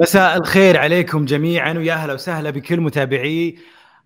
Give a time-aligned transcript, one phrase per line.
[0.00, 3.58] مساء الخير عليكم جميعا ويا أهلا وسهلا بكل متابعي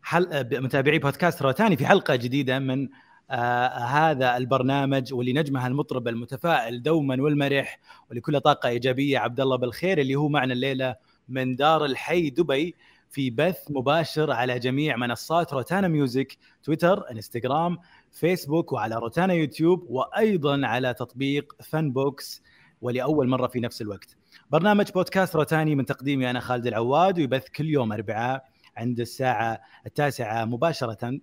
[0.03, 0.47] حل...
[0.63, 2.89] متابعي بودكاست روتاني في حلقة جديدة من
[3.31, 7.79] آه هذا البرنامج واللي نجمها المطرب المتفائل دوما والمرح
[8.11, 10.97] ولكل طاقة إيجابية عبد الله بالخير اللي هو معنا الليلة
[11.29, 12.75] من دار الحي دبي
[13.11, 17.79] في بث مباشر على جميع منصات روتانا Music تويتر إنستغرام
[18.13, 22.43] فيسبوك وعلى روتانا يوتيوب وأيضا على تطبيق Fan Box
[22.83, 24.22] ولأول مرة في نفس الوقت.
[24.53, 28.45] برنامج بودكاست روتاني من تقديمي أنا خالد العواد ويبث كل يوم اربعاء
[28.77, 31.21] عند الساعة التاسعة مباشرة.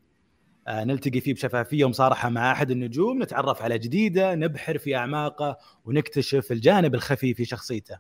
[0.68, 6.52] آه، نلتقي فيه بشفافية ومصارحه مع أحد النجوم نتعرف على جديده نبحر في أعماقه ونكتشف
[6.52, 7.98] الجانب الخفي في شخصيته.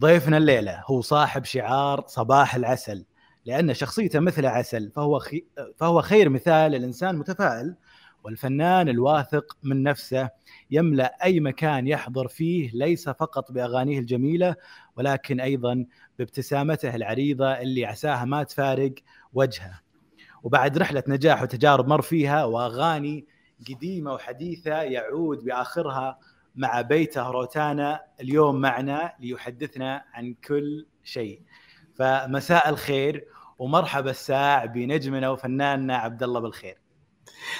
[0.00, 3.04] ضيفنا الليلة هو صاحب شعار صباح العسل.
[3.44, 5.44] لأن شخصيته مثل عسل فهو خي...
[5.76, 7.74] فهو خير مثال للإنسان متفائل
[8.24, 10.30] والفنان الواثق من نفسه.
[10.70, 14.56] يملأ أي مكان يحضر فيه ليس فقط بأغانيه الجميلة
[14.96, 15.86] ولكن أيضا
[16.18, 18.94] بابتسامته العريضة اللي عساها ما تفارق
[19.34, 19.80] وجهه.
[20.42, 23.26] وبعد رحلة نجاح وتجارب مر فيها وأغاني
[23.68, 26.18] قديمة وحديثة يعود بآخرها
[26.56, 31.40] مع بيته روتانا اليوم معنا ليحدثنا عن كل شيء.
[31.94, 33.24] فمساء الخير
[33.58, 36.78] ومرحبا الساع بنجمنا وفناننا عبد الله بالخير.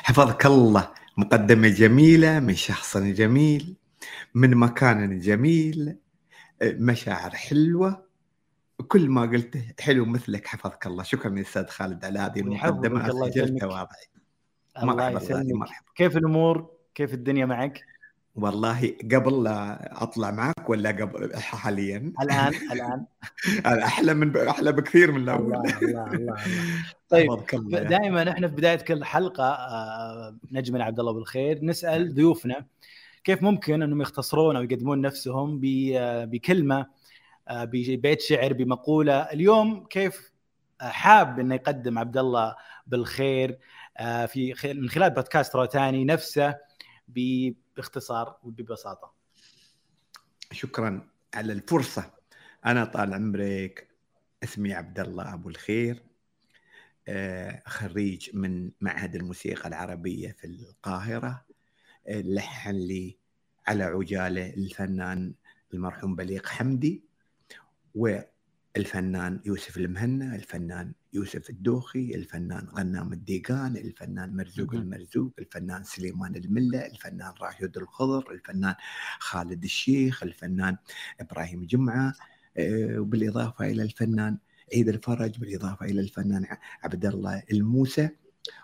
[0.03, 0.93] حفظك الله.
[1.17, 3.77] مقدمة جميلة من شخص جميل
[4.35, 5.97] من مكان جميل
[6.63, 8.07] مشاعر حلوة.
[8.89, 11.03] كل ما قلته حلو مثلك حفظك الله.
[11.03, 13.61] شكرا أستاذ خالد على هذه المقدمة الله يسلمك.
[13.61, 14.07] تواضعي.
[14.83, 15.69] الله يسلمك.
[15.95, 17.81] كيف الأمور؟ كيف الدنيا معك؟
[18.37, 23.06] والله قبل لا أطلع معك ولا قبل حاليا؟ الآن الآن.
[23.67, 25.55] أحلى من أحلى بكثير من الأول.
[25.55, 26.84] الله الله الله, الله.
[27.09, 27.29] طيب
[27.70, 31.64] دائما إحنا في بداية كل حلقة آه، نجمنا عبد الله بالخير.
[31.64, 32.67] نسأل ضيوفنا
[33.25, 35.61] كيف ممكن أنهم يختصرون أو يقدمون نفسهم
[35.97, 36.87] آه، بكلمة
[37.48, 39.19] آه، ببيت شعر بمقولة.
[39.23, 40.33] اليوم كيف
[40.81, 42.55] حاب إنه يقدم عبد الله
[42.86, 43.58] بالخير
[44.27, 46.55] في من خلال بودكاست روتاني نفسه
[47.77, 49.13] باختصار وببساطة.
[50.53, 52.14] شكرا على الفرصة.
[52.67, 53.89] أنا طال عمرك
[54.42, 56.03] اسمي عبد الله أبو الخير
[57.09, 61.45] آه، خريج من معهد الموسيقى العربية في القاهرة.
[62.07, 63.19] آه، لحن لي
[63.67, 65.35] على عجالة الفنان
[65.75, 67.05] المرحوم بليغ حمدي
[67.95, 76.87] والفنان يوسف المهنا الفنان يوسف الدوخي الفنان غنام الديقان الفنان مرزوق المرزوق الفنان سليمان الملة
[76.87, 78.75] الفنان راشد الخضر الفنان
[79.19, 80.77] خالد الشيخ الفنان
[81.21, 82.13] إبراهيم جمعة
[82.59, 84.39] آه، وبالإضافة إلى الفنان
[84.75, 86.47] عيد الفرج بالإضافة إلى الفنان
[86.85, 88.09] عبد الله الموسى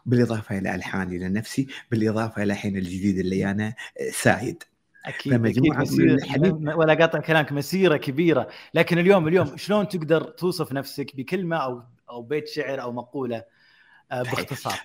[0.07, 4.63] بالإضافة إلى ألحاني لنفسي بالإضافة إلى حين الجديد اللي أنا آه، سايد.
[5.07, 8.49] أكيد فمجموعه أكيد ولا قاطع كلامك مسيرة كبيرة.
[8.75, 13.45] لكن اليوم اليوم شلون تقدر توصف نفسك بكلمة أو أو بيت شعر أو مقولة
[14.13, 14.81] آه، باختصار.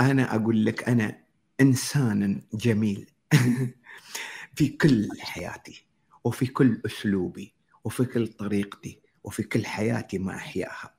[0.00, 1.18] أنا أقول لك أنا
[1.60, 3.10] إنسان جميل
[4.56, 5.84] في كل حياتي
[6.24, 7.54] وفي كل أسلوبي
[7.84, 10.94] وفي كل طريقتي وفي كل حياتي ما أحياها.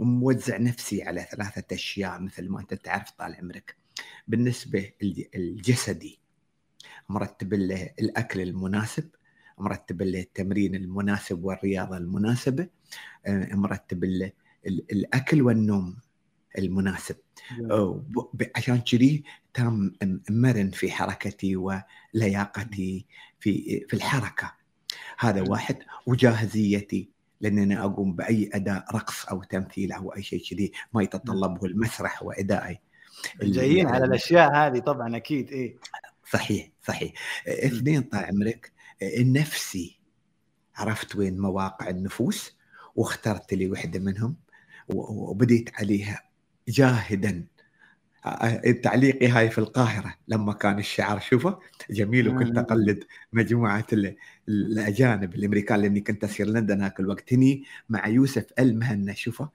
[0.00, 3.76] موزع نفسي على ثلاثة أشياء مثل ما أنت تعرف طال عمرك.
[4.28, 4.92] بالنسبة
[5.34, 6.20] الجسدي
[7.08, 9.08] مرتب له الأكل المناسب
[9.58, 12.68] مرتب له التمرين المناسب والرياضة المناسبة
[13.26, 14.32] آه، مرتب له
[14.66, 15.96] الأكل والنوم
[16.58, 17.16] المناسب.
[18.56, 19.92] عشان كذي تام
[20.30, 23.06] مرن في حركتي ولياقتي
[23.40, 24.54] في في الحركة.
[25.18, 25.78] هذا واحد.
[26.06, 27.14] وجاهزيتي.
[27.40, 32.80] لأنني أقوم بأي أداء رقص أو تمثيل أو أي شيء كذي ما يتطلبه المسرح وإدائي.
[33.42, 35.76] جايين على الأشياء هذه طبعا أكيد إيه.
[36.32, 37.12] صحيح صحيح.
[37.48, 40.00] اثنين طال عمرك النفسي
[40.76, 42.56] عرفت وين مواقع النفوس
[42.94, 44.36] واخترت لي وحدة منهم.
[44.88, 46.22] وبديت عليها
[46.68, 47.44] جاهدا.
[48.82, 51.58] تعليقي هاي في القاهرة لما كان الشعر شوفه
[51.90, 53.86] جميل وكنت أقلد مجموعة
[54.48, 59.48] الأجانب الأمريكان لأني كنت أسير لندن هاك الوقت هني مع يوسف المهنا شوفه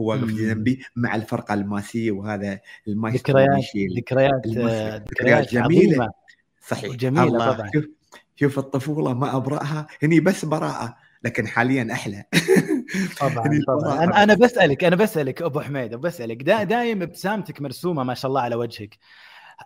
[0.00, 3.64] هو واقف جنبي مع الفرقة الماسية وهذا المايسترو ذكريات
[3.96, 4.46] ذكريات
[5.10, 6.08] ذكريات جميلة.
[6.68, 6.96] صحيح.
[6.96, 7.70] جميلة طبعا.
[7.74, 7.84] شوف
[8.36, 9.86] شوف الطفولة ما أبرأها.
[10.02, 12.24] هني بس براءة لكن حاليا أحلى.
[13.20, 14.04] طبعا طبعا.
[14.04, 18.40] أنا أنا بسألك أنا بسألك أبو حميد بسألك دا دايم ابتسامتك مرسومة ما شاء الله
[18.40, 18.98] على وجهك.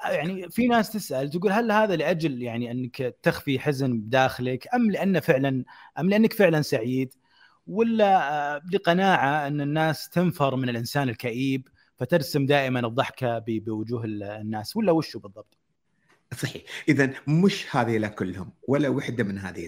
[0.05, 5.21] يعني في ناس تسأل تقول هل هذا لأجل يعني أنك تخفي حزن بداخلك أم لأنه
[5.21, 5.65] فعلا
[5.99, 7.15] أم لأنك فعلا سعيد؟
[7.67, 15.19] ولا لقناعه أن الناس تنفر من الإنسان الكئيب فترسم دائما الضحكة بوجوه الناس ولا وشو
[15.19, 15.59] بالضبط؟
[16.35, 16.63] صحيح.
[16.89, 19.67] اذا مش هذه كلهم ولا وحدة من هذه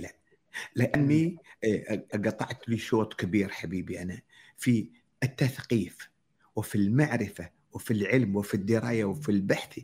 [0.75, 4.21] لأني آه، قطعت لي شوط كبير حبيبي أنا
[4.57, 4.91] في
[5.23, 6.11] التثقيف
[6.57, 9.79] وفي المعرفة وفي العلم وفي الدراية وفي البحث.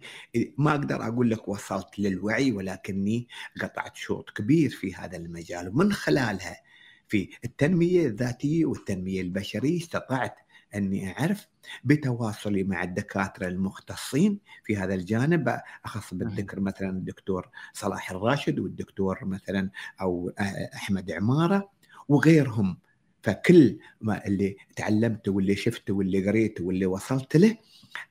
[0.58, 3.28] ما أقدر أقول لك وصلت للوعي ولكني
[3.62, 5.68] قطعت شوط كبير في هذا المجال.
[5.68, 6.62] ومن خلالها
[7.08, 10.36] في التنمية الذاتية والتنمية البشرية استطعت
[10.74, 11.48] إني أعرف
[11.84, 19.70] بتواصلي مع الدكاترة المختصين في هذا الجانب أخص بالذكر مثلا الدكتور صلاح الراشد والدكتور مثلا
[20.00, 20.32] أو
[20.74, 21.70] أحمد عمارة
[22.08, 22.78] وغيرهم.
[23.22, 27.56] فكل ما اللي تعلمته واللي شفته واللي قريته واللي وصلت له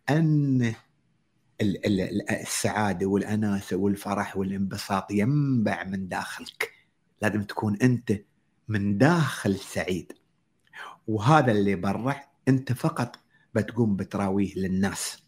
[0.09, 0.73] أن
[2.31, 6.71] السعادة والاناسه والفرح والانبساط ينبع من داخلك.
[7.21, 8.13] لازم تكون أنت
[8.67, 10.13] من داخل سعيد.
[11.07, 13.19] وهذا اللي برا أنت فقط
[13.55, 15.23] بتقوم بتراويه للناس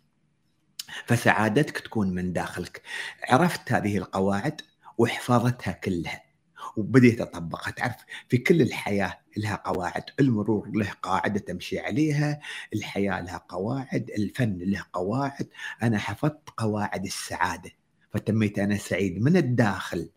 [1.05, 2.81] فسعادتك تكون من داخلك.
[3.29, 4.61] عرفت هذه القواعد
[4.97, 6.21] وحفظتها كلها
[6.77, 7.71] وبديت أطبقها.
[7.71, 7.95] تعرف
[8.29, 10.03] في كل الحياة لها قواعد.
[10.19, 12.39] المرور له قاعدة تمشي عليها
[12.73, 15.47] الحياة لها قواعد الفن له قواعد.
[15.83, 17.71] أنا حفظت قواعد السعادة
[18.13, 20.09] فتميت أنا سعيد من الداخل.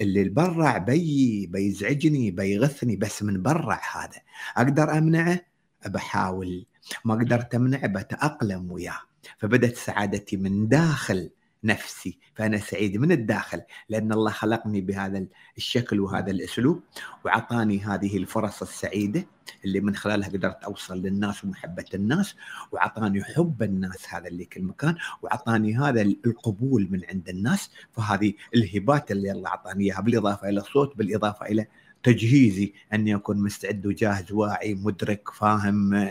[0.00, 4.20] اللي البرع بي بيزعجني بيغثني بس من برع هذا.
[4.56, 5.40] أقدر أمنعه؟
[5.88, 6.66] بحاول
[7.04, 9.00] ما قدرت امنعه بتاقلم وياه.
[9.38, 11.30] فبدت سعادتي من داخل
[11.64, 12.18] نفسي.
[12.34, 16.82] فأنا سعيد من الداخل لأن الله خلقني بهذا الشكل وهذا الأسلوب
[17.24, 19.26] وعطاني هذه الفرص السعيدة
[19.64, 22.34] اللي من خلالها قدرت أوصل للناس ومحبة الناس
[22.72, 27.70] وعطاني حب الناس هذا اللي كل مكان وعطاني هذا القبول من عند الناس.
[27.92, 31.66] فهذه الهبات اللي الله أعطاني إياها بالإضافة إلى الصوت بالإضافة إلى
[32.06, 36.08] تجهيزي أني أكون مستعد وجاهز واعي مدرك فاهم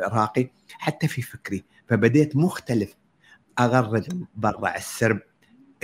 [0.00, 1.64] راقي حتى في فكري.
[1.88, 2.94] فبديت مختلف
[3.58, 5.20] أغرد برا السرب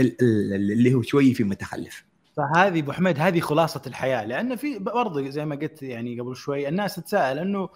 [0.00, 2.04] اللي هو شوي في متخلف.
[2.36, 4.24] فهذه أبو حميد هذه خلاصة الحياة.
[4.24, 7.68] لأن في برضه زي ما قلت يعني قبل شوي الناس تتساءل إنه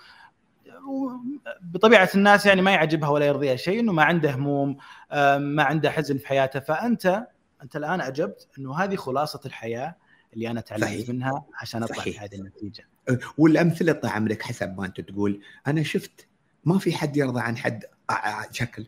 [1.62, 4.76] بطبيعة الناس يعني ما يعجبها ولا يرضيها شيء إنه ما عنده هموم
[5.38, 6.60] ما عنده حزن في حياته.
[6.60, 7.26] فأنت
[7.62, 9.94] أنت الآن أجبت إنه هذه خلاصة الحياة.
[10.36, 12.88] اللي أنا تعلمت منها عشان أطلع بهذه النتيجة.
[13.38, 15.40] والأمثلة طال لك حسب ما أنت تقول.
[15.66, 16.26] أنا شفت
[16.64, 17.84] ما في حد يرضى عن حد
[18.50, 18.86] شكل.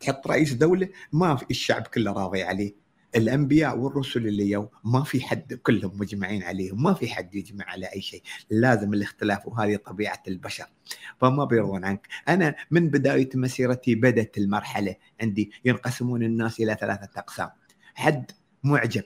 [0.00, 2.88] تحط رئيس دولة ما في الشعب كله راضي عليه.
[3.16, 6.82] الأنبياء والرسل اللي يو ما في حد كلهم مجمعين عليهم.
[6.82, 8.22] ما في حد يجمع على أي شيء.
[8.50, 10.66] لازم الاختلاف وهذه طبيعة البشر.
[11.20, 12.08] فما بيرضون عنك.
[12.28, 17.50] أنا من بداية مسيرتي بدأت المرحلة عندي ينقسمون الناس إلى ثلاثة أقسام.
[17.94, 18.30] حد
[18.64, 19.04] معجب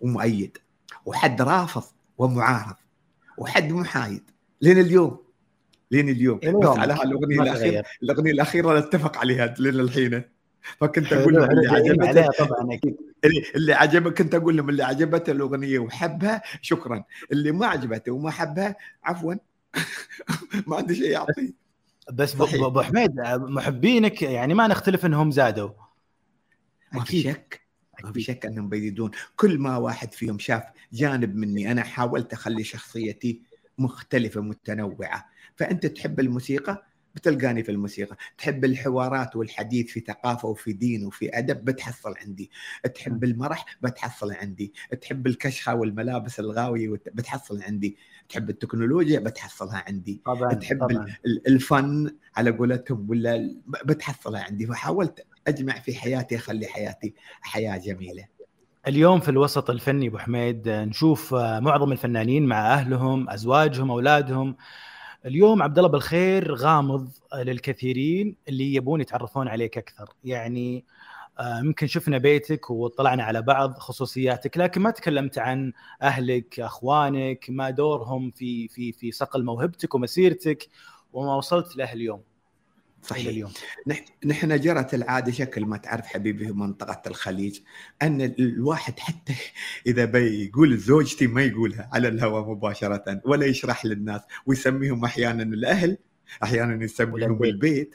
[0.00, 0.58] ومؤيد.
[1.06, 1.84] وحد رافض
[2.18, 2.76] ومعارض
[3.38, 4.30] وحد محايد.
[4.60, 5.18] لين اليوم.
[5.90, 6.38] لين اليوم.
[6.38, 10.22] بس على هالاغنيه الاخيره الأغنية الأخيرة نتفق عليها لين الحين.
[10.80, 12.96] فكنت أقول لهم اللي عجبته طبعا أكيد.
[13.54, 17.04] اللي عجبك كنت أقول لهم اللي عجبته الأغنية وحبها شكرا.
[17.32, 19.34] اللي ما عجبته وما حبها عفوا.
[20.66, 21.52] ما عندي شيء أعطيه.
[22.12, 25.70] بس أبو حميد محبينك يعني ما نختلف إنهم زادوا.
[26.92, 27.60] ما في شك.
[28.04, 29.10] ما في شك أنهم بيزيدون.
[29.36, 30.62] كل ما واحد فيهم شاف
[30.92, 33.42] جانب مني أنا حاولت أخلي شخصيتي
[33.78, 35.26] مختلفة متنوعة.
[35.56, 38.16] فأنت تحب الموسيقى؟ بتلقاني في الموسيقى.
[38.38, 42.50] تحب الحوارات والحديث في ثقافة وفي دين وفي أدب؟ بتحصل عندي.
[42.94, 44.72] تحب المرح؟ بتحصل عندي.
[45.00, 47.96] تحب الكشخة والملابس الغاوية بتحصل عندي.
[48.28, 50.20] تحب التكنولوجيا؟ بتحصلها عندي.
[50.24, 51.14] طبعا تحب طبعا.
[51.26, 53.54] الفن على قولتهم ولا
[53.84, 54.66] بتحصلها عندي.
[54.66, 58.24] فحاولت أجمع في حياتي أخلي حياتي حياة جميلة.
[58.88, 64.56] اليوم في الوسط الفني أبو حميد نشوف معظم الفنانين مع أهلهم أزواجهم أولادهم.
[65.26, 70.08] اليوم عبد الله بالخير غامض للكثيرين اللي يبون يتعرفون عليك أكثر.
[70.24, 70.84] يعني
[71.40, 78.30] يمكن شفنا بيتك وطلعنا على بعض خصوصياتك لكن ما تكلمت عن أهلك أخوانك ما دورهم
[78.30, 80.68] في في في صقل موهبتك ومسيرتك
[81.12, 82.22] وما وصلت له اليوم.
[83.02, 83.52] صحيح اليوم.
[84.24, 87.60] نحن جرت العادة شكل ما تعرف حبيبي في منطقة الخليج
[88.02, 89.34] أن الواحد حتى
[89.86, 95.98] إذا بيقول زوجتي ما يقولها على الهواء مباشرة ولا يشرح للناس ويسميهم أحيانا الأهل
[96.42, 97.94] أحيانا يسميهم البيت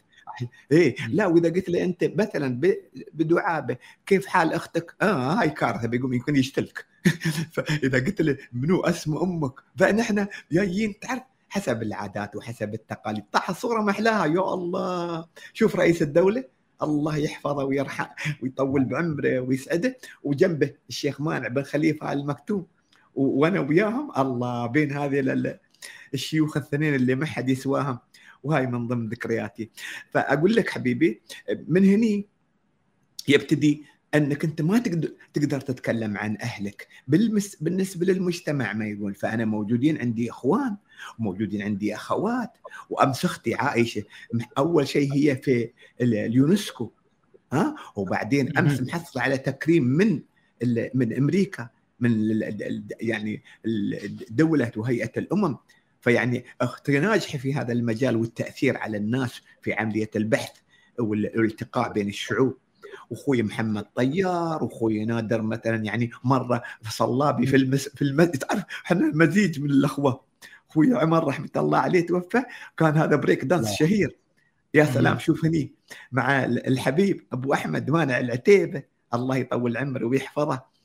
[0.71, 2.61] إيه لا وإذا قلت له أنت مثلا
[3.13, 6.85] بدعابه كيف حال أختك؟ آه هاي كارثة بيقوم يكون يشتلك
[7.53, 11.21] فإذا قلت له منو أسم أمك؟ فنحن جايين تعرف
[11.55, 13.23] حسب العادات وحسب التقاليد.
[13.31, 15.25] طح الصورة محلاها يا الله.
[15.53, 16.43] شوف رئيس الدولة.
[16.83, 18.09] الله يحفظه ويرحمه
[18.43, 19.97] ويطول بعمره ويسعده.
[20.23, 22.67] وجنبه الشيخ مانع بن خليفة المكتوم.
[23.15, 24.11] وأنا وياهم.
[24.17, 25.57] الله بين هذه
[26.13, 27.99] الشيوخ الاثنين اللي ما حد يسواهم.
[28.43, 29.69] وهاي من ضمن ذكرياتي.
[30.11, 31.21] فأقول لك حبيبي
[31.67, 32.27] من هني
[33.27, 33.83] يبتدي
[34.15, 36.87] أنك أنت ما تقدر تقدر تتكلم عن أهلك.
[37.07, 39.15] بالمس بالنسبة للمجتمع ما يقول.
[39.15, 40.77] فأنا موجودين عندي إخوان.
[41.19, 42.57] وموجودين عندي أخوات.
[42.89, 44.03] وامس أختي عائشه
[44.57, 45.71] أول شيء هي في
[46.01, 46.91] اليونسكو
[47.53, 50.21] ها؟ وبعدين أمس محصله على تكريم من
[50.93, 52.41] من أمريكا من
[53.01, 53.43] يعني
[54.29, 55.57] دولة وهيئة الأمم.
[56.01, 60.51] فيعني أختي ناجحة في هذا المجال والتأثير على الناس في عملية البحث
[60.99, 62.57] والالتقاء بين الشعوب.
[63.09, 69.11] وأخوي محمد طيار وأخوي نادر مثلا يعني مرة صلابي في المس في المس تعرف إحنا
[69.13, 70.21] مزيج من الأخوة.
[70.69, 72.43] أخوي عمر رحمة الله عليه توفى
[72.77, 74.15] كان هذا بريك دانس شهير.
[74.73, 75.73] يا سلام شوف هني
[76.11, 78.83] مع الحبيب أبو أحمد مانع العتيبة.
[79.13, 80.75] الله يطول عمره ويحفظه.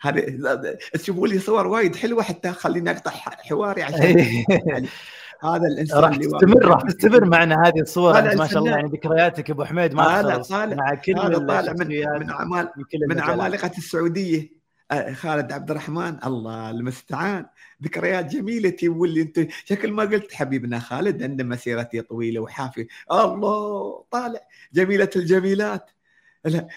[0.00, 4.88] هذا تشوفوا لي صور وايد حلوة حتى خليني أقطع حواري عشان يعني
[5.42, 9.64] هذا الإنسان راح تستمر راح تستمر معنا هذه الصور ما شاء الله يعني ذكرياتك أبو
[9.64, 10.52] حميد ما تخلص.
[10.52, 11.88] مع كل هذا طالع من
[12.20, 12.68] من اعمال
[13.08, 14.63] من عمالقة السعودية.
[15.14, 17.46] خالد عبد الرحمن الله المستعان.
[17.82, 22.86] ذكريات جميلة واللي انت شكل ما قلت حبيبنا خالد عنده مسيرتي طويلة وحافية.
[23.12, 24.40] الله طالع.
[24.72, 25.90] جميلة الجميلات.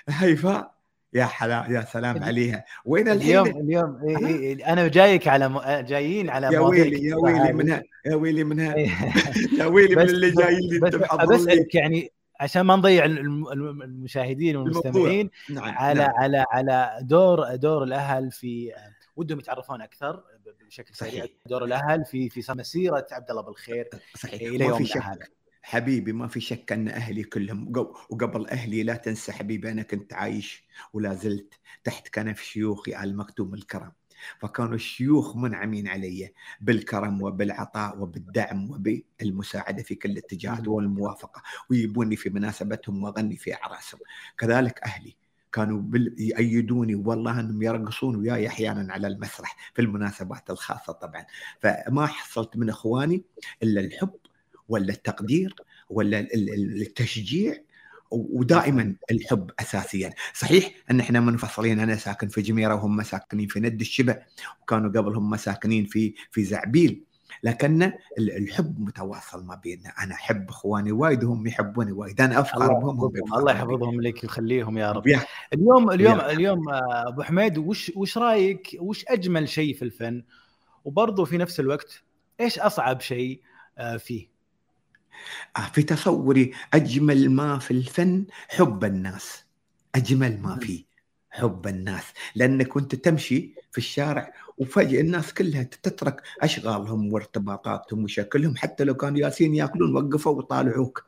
[0.10, 0.78] هيفاء
[1.14, 2.66] يا حلا يا سلام عليها.
[2.86, 5.60] وين الحين؟ اليوم اليوم إيه إيه أنا جايك على م...
[5.66, 8.76] جايين على يا ويلي يا ويلي منها يا ويلي منها.
[9.60, 10.80] يا ويلي من اللي جايين لي
[11.28, 15.64] بسالك يعني عشان ما نضيع المشاهدين والمستمعين نعم.
[15.64, 16.16] على نعم.
[16.16, 18.74] على على دور دور الأهل في
[19.16, 20.24] ودهم يتعرفون أكثر
[20.68, 21.26] بشكل سريع.
[21.46, 24.42] دور الأهل في في مسيرة عبد الله بالخير صحيح.
[24.42, 25.28] إلى يوم هذا
[25.62, 27.74] حبيبي ما في شك أن أهلي كلهم
[28.10, 31.54] وقبل أهلي لا تنسى حبيبي أنا كنت عايش ولا زلت
[31.84, 33.92] تحت كنف شيوخي ال مكتوم الكرم.
[34.40, 43.04] فكانوا الشيوخ منعمين علي بالكرم وبالعطاء وبالدعم وبالمساعدة في كل الاتجاهات والموافقة ويبوني في مناسبتهم
[43.04, 44.00] وأغني في أعراسهم.
[44.38, 45.16] كذلك أهلي
[45.54, 45.84] كانوا
[46.18, 51.26] يأيدوني والله أنهم يرقصون وياي أحيانا على المسرح في المناسبات الخاصة طبعا.
[51.62, 53.24] فما حصلت من إخواني
[53.64, 54.16] إلا الحب
[54.70, 55.56] ولا التقدير
[55.90, 57.58] ولا التشجيع
[58.12, 60.14] ودائما الحب اساسيا.
[60.34, 64.18] صحيح أن إحنا منفصلين أنا ساكن في جميرة وهم ساكنين في ند الشبه
[64.62, 67.04] وكانوا قبل هم ساكنين في في زعبيل.
[67.44, 69.90] لكن الحب متواصل ما بيننا.
[70.04, 72.22] أنا أحب إخواني وايد وهم يحبوني وايد.
[72.22, 75.08] أنا أفخر بهم هم الله يحفظهم لك ويخليهم يا رب.
[75.54, 80.24] اليوم اليوم اليوم آه، أبو حميد وش وش رأيك؟ وش أجمل شيء في الفن؟
[80.86, 82.04] وبرضه في نفس الوقت
[82.40, 83.42] إيش أصعب شيء
[83.78, 84.37] آه، فيه؟
[85.74, 89.46] في تصوري أجمل ما في الفن حب الناس.
[89.96, 90.86] أجمل ما فيه
[91.30, 92.04] حب الناس.
[92.36, 99.20] لأنك كنت تمشي في الشارع وفجأة الناس كلها تترك أشغالهم وارتباطاتهم وشكلهم حتى لو كانوا
[99.20, 101.06] ياسين يأكلون وقفوا وطالعوك.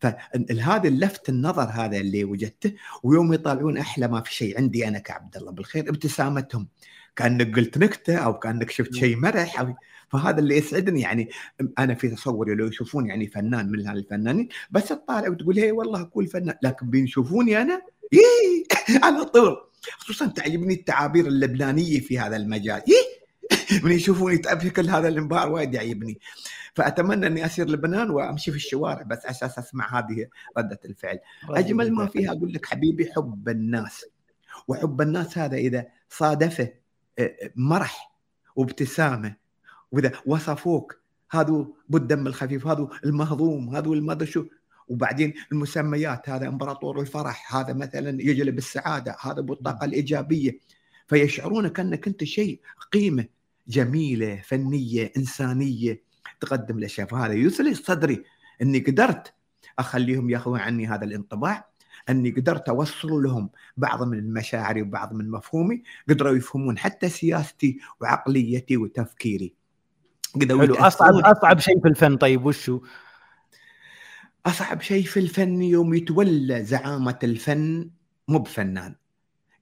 [0.00, 5.36] فهذا اللفت النظر هذا اللي وجدته ويوم يطالعون أحلى ما في شيء عندي أنا كعبد
[5.36, 6.68] الله بالخير ابتسامتهم.
[7.18, 9.74] كأنك قلت نكتة أو كأنك شفت شيء مرح أو
[10.08, 11.00] فهذا اللي يسعدني.
[11.00, 11.28] يعني
[11.78, 16.26] أنا في تصوري لو يشوفون يعني فنان من الفنانين بس تطالع وتقول هي والله أقول
[16.26, 16.54] فنان.
[16.62, 17.82] لكن بيشوفوني أنا
[18.12, 18.64] إيه؟
[19.04, 19.56] على طول.
[19.98, 22.82] خصوصا تعجبني التعابير اللبنانية في هذا المجال.
[22.88, 23.18] إيه؟
[23.84, 26.20] من يشوفوني بشكل هذا الانبهار وايد يعجبني.
[26.74, 30.26] فأتمنى إني اسير لبنان وأمشي في الشوارع بس أساس أسمع هذه
[30.58, 31.18] ردة الفعل.
[31.50, 34.04] أجمل ما فيها أقول لك حبيبي حب الناس
[34.68, 36.68] وحب الناس هذا إذا صادفه
[37.56, 38.12] مرح
[38.56, 39.36] وابتسامة
[39.92, 40.98] وإذا وصفوك
[41.30, 44.44] هذا بالدم الخفيف هذا المهضوم هذا المدى شو
[44.88, 50.58] وبعدين المسميات هذا إمبراطور الفرح هذا مثلا يجلب السعادة هذا بالطاقة الإيجابية.
[51.06, 52.60] فيشعرون كأنك أنت شيء
[52.92, 53.26] قيمة
[53.68, 56.02] جميلة فنية إنسانية
[56.40, 58.24] تقدم الاشياء فهذا يثلج صدري.
[58.62, 59.34] إني قدرت
[59.78, 61.67] أخليهم يأخذون عني هذا الانطباع
[62.10, 68.76] أني قدرت أوصل لهم بعض من مشاعري وبعض من مفهومي قدروا يفهمون حتى سياستي وعقليتي
[68.76, 69.54] وتفكيري.
[70.34, 70.74] قدروا حلو.
[70.74, 72.80] اصعب أصعب شيء في الفن طيب وشو؟
[74.46, 77.90] أصعب شيء في الفن يوم يتولى زعامة الفن
[78.28, 78.94] مو بفنان.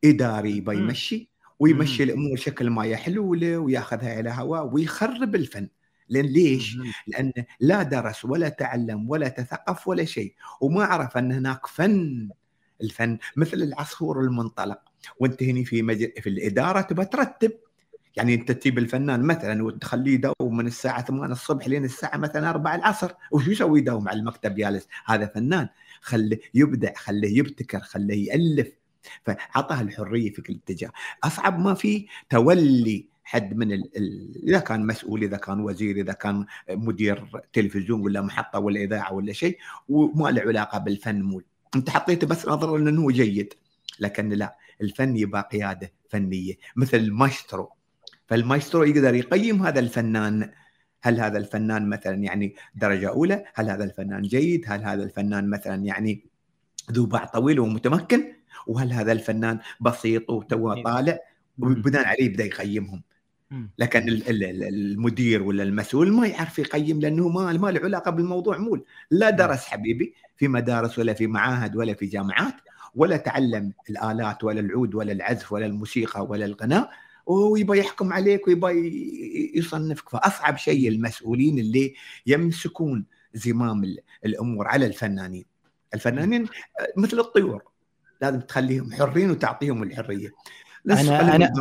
[0.05, 5.69] إداري بيمشي ويمشي الأمور شكل ما يحلو له وياخذها إلى هواه ويخرب الفن.
[6.09, 11.67] لأن ليش؟ لأن لا درس ولا تعلم ولا تثقف ولا شيء وما عرف أن هناك
[11.67, 12.29] فن
[12.83, 14.79] الفن مثل العصفور المنطلق.
[15.21, 17.53] وأنت هنا في مجل في الإدارة تبى ترتب.
[18.17, 22.75] يعني أنت تجيب الفنان مثلا وتخليه يداوم من الساعة 8 الصبح لين الساعة مثلا 4
[22.75, 23.13] العصر.
[23.31, 25.69] وشو يسوي يداوم على المكتب جالس هذا فنان.
[26.01, 28.69] خليه يبدع خليه يبتكر خليه يألف.
[29.23, 30.91] فعطاه الحرية في كل اتجاه.
[31.25, 33.97] أصعب ما في تولي حد من ال...
[33.97, 34.49] ال...
[34.49, 39.33] إذا كان مسؤول إذا كان وزير إذا كان مدير تلفزيون ولا محطة ولا إذاعة ولا
[39.33, 41.43] شيء وما له علاقة بالفن مو
[41.77, 43.55] أنت حطيته بس نظرا إنه هو جيد
[44.01, 47.71] لكن لا الفن يبقى قيادة فنية مثل المايسترو
[48.27, 50.51] فالمايسترو يقدر يقيم هذا الفنان
[51.03, 55.85] هل هذا الفنان مثلا يعني درجة أولى؟ هل هذا الفنان جيد؟ هل هذا الفنان مثلا
[55.85, 56.25] يعني
[56.93, 58.33] ذو باع طويل ومتمكن؟
[58.67, 61.19] وهل هذا الفنان بسيط وتوه طالع؟
[61.59, 63.03] وبناء عليه يبدأ يقيمهم.
[63.79, 68.85] لكن المدير ولا المسؤول ما يعرف يقيم لأنه ما ما له علاقة بالموضوع مول.
[69.11, 72.55] لا درس حبيبي في مدارس ولا في معاهد ولا في جامعات
[72.95, 76.91] ولا تعلم الآلات ولا العود ولا العزف ولا الموسيقى ولا الغناء
[77.27, 78.73] ويبغى يحكم عليك ويبغى
[79.55, 80.09] يصنفك.
[80.09, 81.95] فأصعب شيء المسؤولين اللي
[82.27, 85.45] يمسكون زمام الأمور على الفنانين.
[85.95, 86.47] الفنانين
[86.97, 87.63] مثل الطيور
[88.23, 90.29] لازم تخليهم حرين وتعطيهم الحرية.
[90.91, 91.53] أنا أنا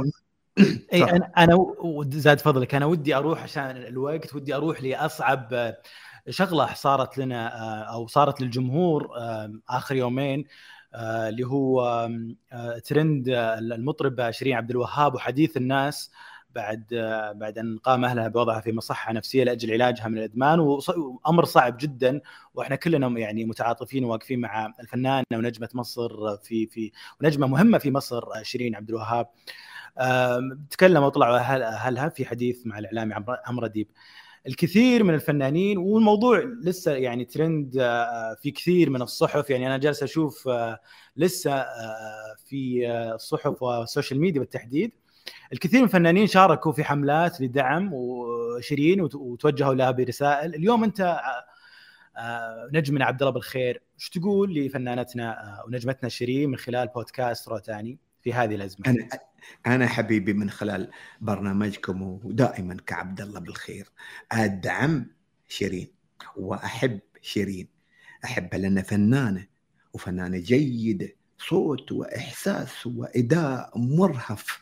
[0.93, 1.75] إي أنا أنا
[2.09, 2.75] زاد فضلك.
[2.75, 5.75] أنا ودي أروح عشان الوقت ودي أروح لأصعب
[6.29, 7.47] شغلة صارت لنا
[7.83, 9.09] أو صارت للجمهور
[9.69, 10.45] آخر يومين
[10.95, 11.81] آه، اللي هو
[12.53, 16.12] آه، ترند آه، المطربه شيرين عبد الوهاب وحديث الناس
[16.55, 16.85] بعد
[17.35, 20.59] بعد أن قام أهلها بوضعها في مصحة نفسية لأجل علاجها من الإدمان.
[20.59, 22.21] وأمر صعب جدا.
[22.53, 28.43] وإحنا كلنا يعني متعاطفين وواقفين مع الفنانة ونجمة مصر في في ونجمة مهمة في مصر
[28.43, 29.27] شيرين عبد الوهاب.
[30.69, 33.13] تكلموا وطلعوا اهلها في حديث مع الإعلامي
[33.45, 33.87] عمرو اديب
[34.47, 39.49] الكثير من الفنانين والموضوع لسه يعني ترند آه، في كثير من الصحف.
[39.49, 40.79] يعني أنا جالس أشوف آه،
[41.17, 44.91] لسه آه، في الصحف وال social media بالتحديد.
[45.53, 50.55] الكثير من الفنانين شاركوا في حملات لدعم شيرين وتوجهوا لها برسائل.
[50.55, 51.19] اليوم أنت
[52.73, 58.55] نجمنا عبد الله بالخير إيش تقول لفنانتنا ونجمتنا شيرين من خلال بودكاست روتاني في هذه
[58.55, 58.88] الأزمة.
[58.88, 59.10] أنا
[59.65, 60.91] أنا حبيبي من خلال
[61.22, 63.89] برنامجكم ودائما كعبد الله بالخير
[64.32, 65.05] أدعم
[65.48, 65.88] شيرين
[66.36, 67.67] وأحب شيرين.
[68.25, 69.48] احبها لانها فنانة
[69.94, 74.60] وفنانة جيدة صوت وإحساس وإداء مرهف.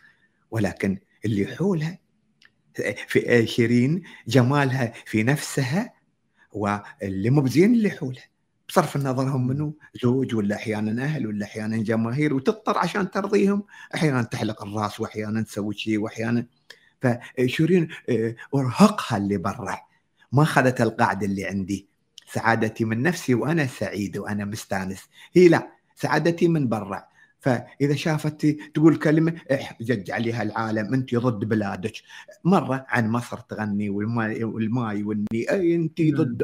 [0.51, 1.99] ولكن اللي حولها
[3.07, 5.93] في شيرين جمالها في نفسها
[6.51, 8.32] واللي مو بزين اللي حولها
[8.73, 13.63] بصرف النظر هم منو؟ زوج ولا أحيانا أهل ولا أحيانا جماهير وتضطر عشان ترضيهم.
[13.95, 16.45] أحيانا تحلق الرأس واحيانا تسوي شيء واحيانا
[17.01, 19.77] فشيرين آه، أرهقها اللي برا.
[20.31, 21.87] ما اخذت القاعده اللي عندي.
[22.31, 24.99] سعادتي من نفسي وأنا سعيد وأنا مستانس.
[25.33, 27.03] هي لا سعادتي من برا.
[27.39, 31.93] فإذا شافت تقول كلمة احجج عليها العالم أنت ضد بلادك.
[32.43, 35.49] مرة عن مصر تغني والماي والماي والني.
[35.75, 36.43] أنت ضد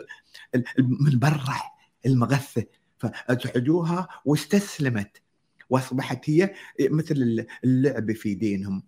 [0.77, 1.78] من برا.
[2.05, 2.65] المغثة
[2.97, 5.21] فازعجوها واستسلمت
[5.69, 8.83] وأصبحت هي مثل اللعب في دينهم.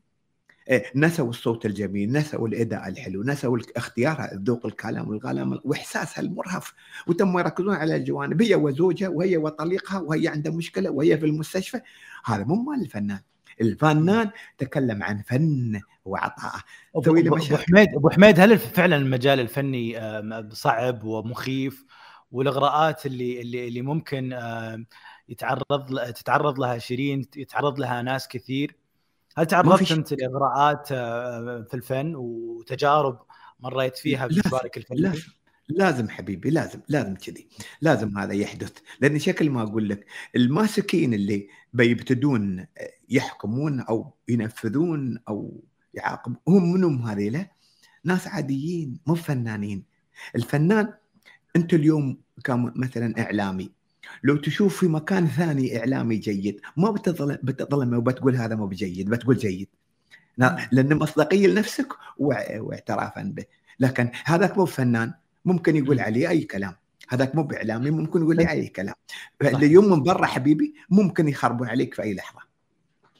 [0.69, 6.73] إيه، نسوا الصوت الجميل نسوا الإداء الحلو نسوا اختيارها ذوق الكلام والكلام واحساسها المرهف.
[7.07, 11.81] وتم يركزون على الجوانب هي وزوجها وهي وطليقها وهي عندها مشكلة وهي في المستشفى.
[12.25, 13.19] هذا مو مال الفنان
[13.61, 16.63] الفنان تكلم عن فن وعطاءه
[16.95, 19.99] ابو حميد أبو حميد هل فعلا المجال الفني
[20.51, 21.85] صعب ومخيف؟
[22.31, 24.39] والإغراءات اللي اللي اللي ممكن
[25.29, 28.75] يتعرض تتعرض لها شيرين يتعرض لها ناس كثير.
[29.37, 30.87] هل تعرضت أنت لإغراءات
[31.67, 33.19] في الفن وتجارب
[33.59, 35.21] مريت فيها بمشوارك الفني؟ لازم
[35.69, 37.47] لازم حبيبي لازم لازم كذي
[37.81, 38.71] لازم هذا يحدث.
[39.01, 42.67] لأن شكل ما أقول لك الماسكين اللي بيبتدون
[43.09, 45.63] يحكمون أو ينفذون أو
[45.93, 47.47] يعاقبون هم منهم هذيلا؟
[48.03, 49.85] ناس عاديين مو فنانين.
[50.35, 50.93] الفنان
[51.55, 53.71] انت اليوم كان مثلا إعلامي.
[54.23, 59.37] لو تشوف في مكان ثاني إعلامي جيد ما بتظلم بتظلمه وبتقول هذا مو بجيد بتقول
[59.37, 59.67] جيد.
[60.71, 61.87] لأن مصداقية لنفسك
[62.17, 63.45] واعترافا به.
[63.79, 65.13] لكن هذاك مو فنان
[65.45, 66.75] ممكن يقول عليه أي كلام.
[67.09, 68.95] هذاك مو بإعلامي ممكن يقول لي أي كلام.
[69.41, 72.39] اليوم من برا حبيبي ممكن يخربون عليك في أي لحظة.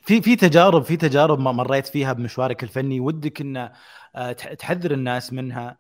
[0.02, 3.70] في في تجارب في تجارب ما مريت فيها بمشوارك الفني ودك إن
[4.16, 5.78] آه، تحذر الناس منها.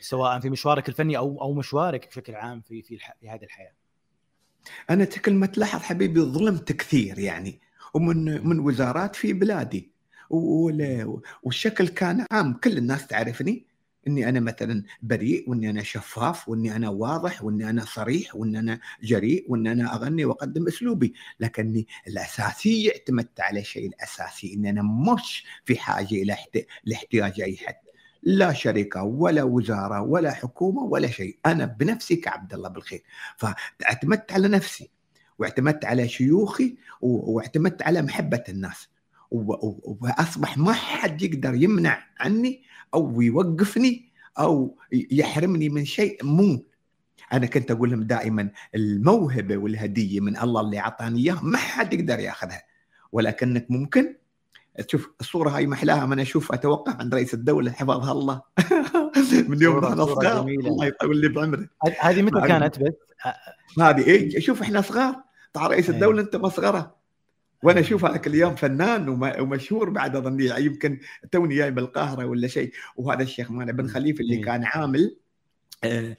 [0.00, 3.72] سواء في مشوارك الفني أو أو مشوارك بشكل عام في في, في هذه الحياة.
[4.90, 7.60] أنا كل ما تلاحظ حبيبي ظلمت كثير يعني
[7.94, 9.90] ومن من وزارات في بلادي.
[11.42, 12.54] والشكل كان عام.
[12.54, 13.66] كل الناس تعرفني
[14.08, 18.80] إني أنا مثلا بريء وإني أنا شفاف وإني أنا واضح وإني أنا صريح وإني أنا
[19.02, 21.14] جريء وإني أنا أغني وأقدم أسلوبي.
[21.40, 26.36] لكني الاساسي اعتمدت على شيء الأساسي إني أنا مش في حاجة إلى
[26.92, 27.85] احتياج أي حد.
[28.26, 31.38] لا شركه ولا وزارة ولا حكومة ولا شيء.
[31.46, 33.02] أنا بنفسي كعبد الله بالخير.
[33.36, 34.90] فاعتمدت على نفسي
[35.38, 38.88] واعتمدت على شيوخي واعتمدت على محبة الناس.
[39.30, 42.62] وأصبح ما حد يقدر يمنع عني
[42.94, 46.64] أو يوقفني أو يحرمني من شيء مو.
[47.32, 52.18] أنا كنت أقول لهم دائما الموهبة والهدية من الله اللي أعطاني إياها ما حد يقدر
[52.18, 52.62] ياخذها.
[53.12, 54.16] ولكنك ممكن
[54.82, 58.42] تشوف الصورة هاي محلاها من اشوفها أتوقع عند رئيس الدولة حفظها الله.
[59.48, 60.40] من يوم إحنا صغار.
[60.40, 61.68] الله يطول لي بعمره
[62.00, 62.92] هذه متى كانت بس؟
[63.78, 65.14] هذه إيه شوف إحنا صغار.
[65.52, 65.96] طلع رئيس إيه.
[65.96, 66.96] الدولة أنت مصغره
[67.62, 71.00] وأنا أشوف هذاك اليوم فنان ومشهور بعد أظني يمكن
[71.32, 72.72] توني جاي من القاهره ولا شيء.
[72.96, 75.16] وهذا الشيخ مانع بن خليفة اللي كان عامل
[75.84, 76.16] آه،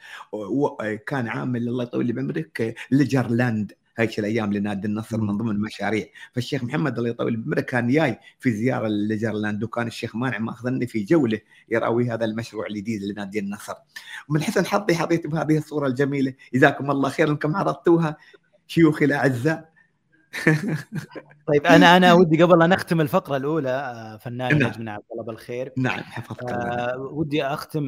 [1.08, 3.74] كان عامل الله يطول لي بعمرك Leisureland.
[3.98, 6.06] هذيك الأيام لنادي النصر من ضمن المشاريع.
[6.34, 10.88] فالشيخ محمد الله يطول بعمره كان جاي في زيارة ل Leisureland وكان الشيخ مانع ماخذني
[10.88, 13.74] في جولة يراوي هذا المشروع الجديد لنادي النصر.
[14.30, 16.34] ومن حسن حظي حظيت بهذه الصورة الجميلة.
[16.54, 18.18] جزاكم الله خير انكم عرضتوها.
[18.68, 19.77] شيوخي الأعزاء
[21.48, 24.70] طيب أنا أنا ودي قبل لا نختم الفقرة الأولى آه، فنان نعم.
[24.70, 25.74] نجمنا عبد الله بالخير.
[25.78, 27.84] نعم حفظك آه ودي أختم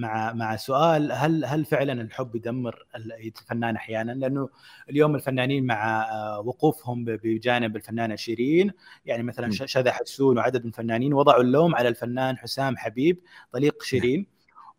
[0.00, 4.48] مع مع سؤال هل هل فعلا الحب يدمر الفنان أحيانا؟ لأنه
[4.90, 8.72] اليوم الفنانين مع آه، وقوفهم بجانب الفنانة شيرين
[9.06, 13.18] يعني مثلا شذى حسون وعدد من الفنانين وضعوا اللوم على الفنان حسام حبيب
[13.52, 14.26] طليق شيرين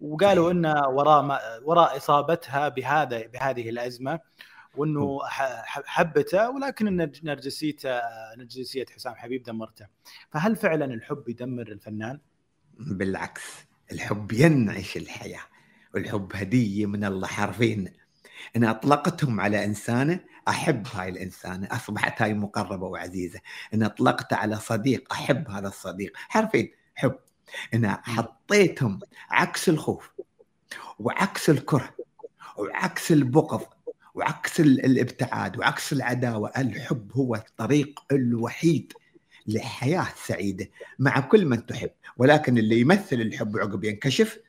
[0.02, 4.19] وقالوا ان وراء وراء إصابتها بهذا بهذه الأزمة.
[4.75, 5.19] وإنه
[5.86, 8.01] حبته ولكن النرجسيته
[8.38, 9.86] نرجسية حسام حبيب دمرته.
[10.29, 12.19] فهل فعلا الحب يدمر الفنان؟
[12.79, 13.43] بالعكس
[13.91, 15.41] الحب ينعش الحياة
[15.93, 17.93] والحب هدية من الله حرفين.
[18.55, 23.39] ان أطلقتهم على إنسانه أحب هاي الإنسانة أصبحت هاي مقربة وعزيزة.
[23.73, 26.13] ان أطلقت على صديق أحب هذا الصديق.
[26.15, 27.15] حرفين حب.
[27.73, 30.12] ان حطيتهم عكس الخوف
[30.99, 31.95] وعكس الكره
[32.57, 33.63] وعكس البغض
[34.15, 38.93] وعكس الابتعاد وعكس العداوة الحب هو الطريق الوحيد
[39.47, 40.69] لحياه سعيده
[41.00, 41.89] مع كل من تحب.
[42.17, 44.39] ولكن اللي يمثل الحب عقب ينكشف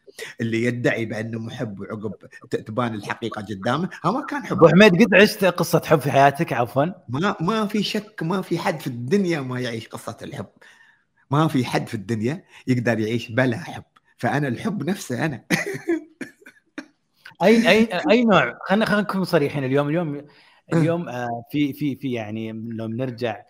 [0.40, 2.12] اللي يدعي بأنه محب وعقب
[2.50, 4.56] تبان الحقيقة قدامه هو ما كان حب.
[4.56, 6.84] أبو حميد قد عشت قصة حب في حياتك؟ عفوا.
[7.08, 10.46] ما ما في شك ما في حد في الدنيا ما يعيش قصة الحب.
[11.30, 13.84] ما في حد في الدنيا يقدر يعيش بلا حب.
[14.18, 15.44] فأنا الحب نفسه أنا.
[17.42, 18.58] أي أي أي نوع.
[18.68, 19.64] خلينا خلينا نكون صريحين.
[19.64, 20.26] اليوم اليوم
[20.72, 23.42] اليوم آه في في في يعني لو بنرجع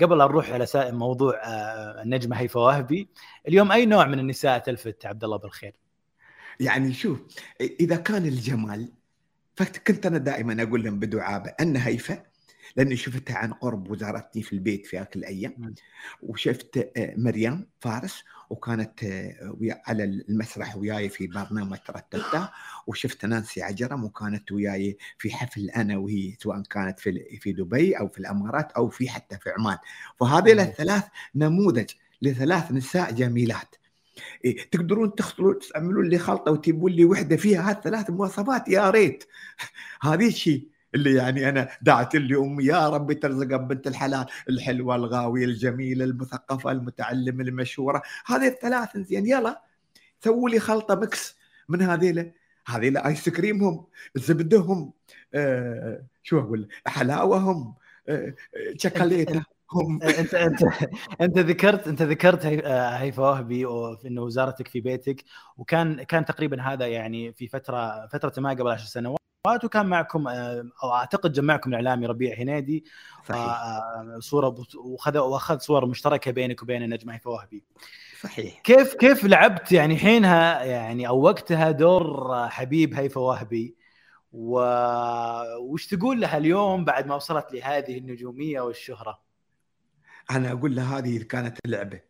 [0.00, 3.08] قبل أن نروح على موضوع آه النجمة هيفا وهبي
[3.48, 5.72] اليوم أي نوع من النساء تلفت عبد الله بالخير؟
[6.60, 7.22] يعني شوف
[7.60, 8.88] إذا كان الجمال
[9.56, 12.22] فكنت أنا دائما أقول لهم بدعابة ان هيفا
[12.76, 15.74] لأني شفتها عن قرب وزارتني في البيت في هذيك الأيام
[16.22, 22.48] وشفت آه، مريم فارس وكانت آه، على المسرح وياي في برنامج رتبته
[22.86, 28.08] وشفت نانسي عجرم وكانت وياي في حفل أنا وهي سواء كانت في في دبي أو
[28.08, 29.78] في الإمارات أو في حتى في عمان.
[30.20, 31.90] فهذه الثلاث نموذج
[32.22, 33.76] لثلاث نساء جميلات.
[34.44, 39.24] إيه تقدرون تخلطوا تعملون لي خلطة وتجيبون لي وحدة فيها هالثلاث مواصفات؟ يا ريت.
[40.02, 45.44] هذه الشيء اللي يعني أنا دعت لي امي يا ربي ترزق بنت الحلال الحلوة الغاوية
[45.44, 48.02] الجميلة المثقفة المتعلمة المشهورة.
[48.26, 49.62] هذه الثلاث زين يلا
[50.24, 51.36] سووا لي خلطة mix
[51.68, 52.32] من هذيله
[52.66, 54.92] هذيله ايس كريمهم زبدهم
[55.34, 57.74] آه شو أقول حلاوهم
[58.08, 58.34] آه
[58.78, 60.02] شوكولاتة هم.
[60.02, 60.62] انت انت
[61.20, 63.66] انت ذكرت أنت ذكرت هيفا وهبي
[64.06, 65.24] إنه وزارتك في بيتك
[65.56, 69.25] وكان كان تقريبا هذا يعني في فتره فترة ما قبل 10 سنوات.
[69.54, 72.84] وكان معكم آه، أو أعتقد جمعكم الإعلامي ربيع هنيدي
[73.28, 73.40] صحيح.
[73.40, 77.64] آه، صورة وخذ وأخذ صور مشتركة بينك وبين النجم هيفا وهبي
[78.22, 78.60] صحيح.
[78.60, 83.76] كيف كيف لعبت يعني حينها؟ يعني أو وقتها دور حبيب هيفا وهبي
[84.32, 84.60] و...
[85.58, 89.20] وش تقول لها اليوم بعد ما وصلت لهذه النجومية والشهرة؟
[90.30, 92.00] أنا أقول لها هذه كانت لعبة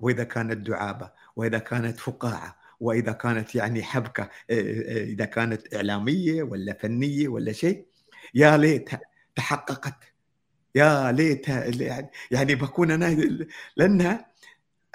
[0.00, 6.42] وإذا كانت دعابة وإذا كانت فقاعة وإذا كانت يعني حبكة آه، آه، إذا كانت إعلامية
[6.42, 7.86] ولا فنية ولا شيء
[8.34, 9.00] يا ليتها
[9.34, 10.14] تحققت.
[10.74, 13.36] يا ليتها يعني, يعني بكون أنا
[13.76, 14.32] لانها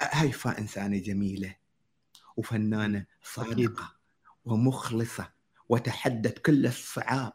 [0.00, 1.54] هيفا انسانه جميلة
[2.36, 3.96] وفنانة صادقة
[4.44, 5.30] ومخلصة
[5.68, 7.32] وتحدت كل الصعاب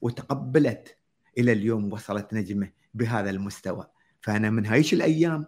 [0.00, 0.96] وتقبلت
[1.38, 3.86] إلى اليوم وصلت نجمة بهذا المستوى.
[4.20, 5.46] فأنا من هايش الأيام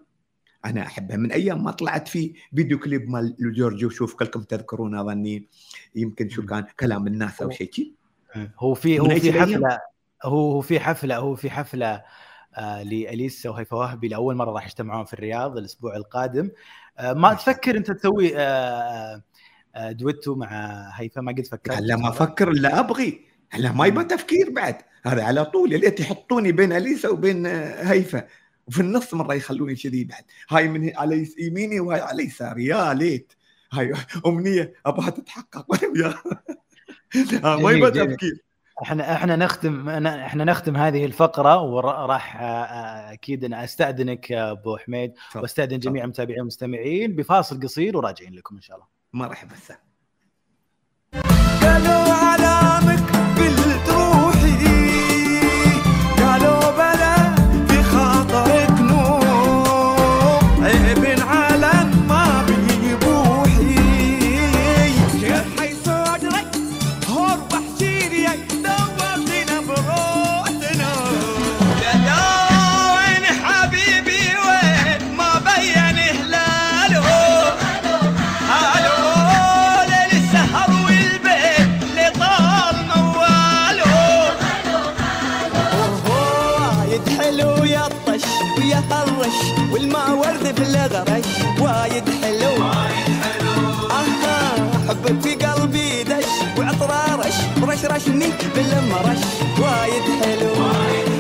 [0.65, 1.17] أنا أحبها.
[1.17, 5.49] من أيام ما طلعت في فيديو كليب مال جورجيو شوف كلكم تذكرون أظني
[5.95, 7.93] يمكن شو كان كلام الناس أو شيء
[8.59, 9.79] هو في هو في حفلة
[10.25, 12.03] هو في حفلة هو في حفلة
[12.55, 16.51] آه لأليسا وهيفا وهبي لأول مرة راح يجتمعون في الرياض الأسبوع القادم.
[16.99, 19.23] آه ما تفكر أنت تسوي آه
[19.75, 20.49] آه دويتو مع
[20.95, 21.81] هيفا؟ ما قد فكرت.
[21.81, 23.21] لا ما أفكر الا أبغي.
[23.59, 24.77] لا ما يبغى تفكير بعد.
[25.07, 25.73] هذا على طول.
[25.73, 28.27] يا ليت يحطوني بين أليسا وبين آه، هيفا.
[28.67, 30.25] وفي النص مرة يخلوني كذي بعد.
[30.51, 32.65] هاي من على يميني وهاي على يساري.
[32.65, 33.33] يا ليت.
[33.73, 33.93] هاي
[34.27, 34.75] أمنية.
[34.87, 35.67] أبغاها تتحقق.
[35.69, 36.23] وأنا وياها
[37.57, 38.45] ما يبغى تفكير؟
[38.83, 45.13] إحنا إحنا نختم إحنا نختم هذه الفقرة وراح آه، أكيد أنا أستأذنك أبو حميد.
[45.37, 48.87] وأستأذن جميع المتابعين والمستمعين بفاصل قصير وراجعين لكم إن شاء الله.
[49.13, 49.55] مرحبا
[51.63, 52.64] قالوا
[87.25, 88.25] حلو يطش
[88.59, 89.39] ويا هرش
[89.73, 91.25] والماء ورد في الغرش.
[91.61, 92.53] وايد حلو.
[92.65, 93.55] وايد حلو
[93.91, 94.39] أها
[94.89, 96.25] حبك في قلبي دش
[96.59, 99.23] وعطر رش رشرشني بالمرش.
[99.59, 100.51] وايد حلو.
[100.65, 101.15] وايد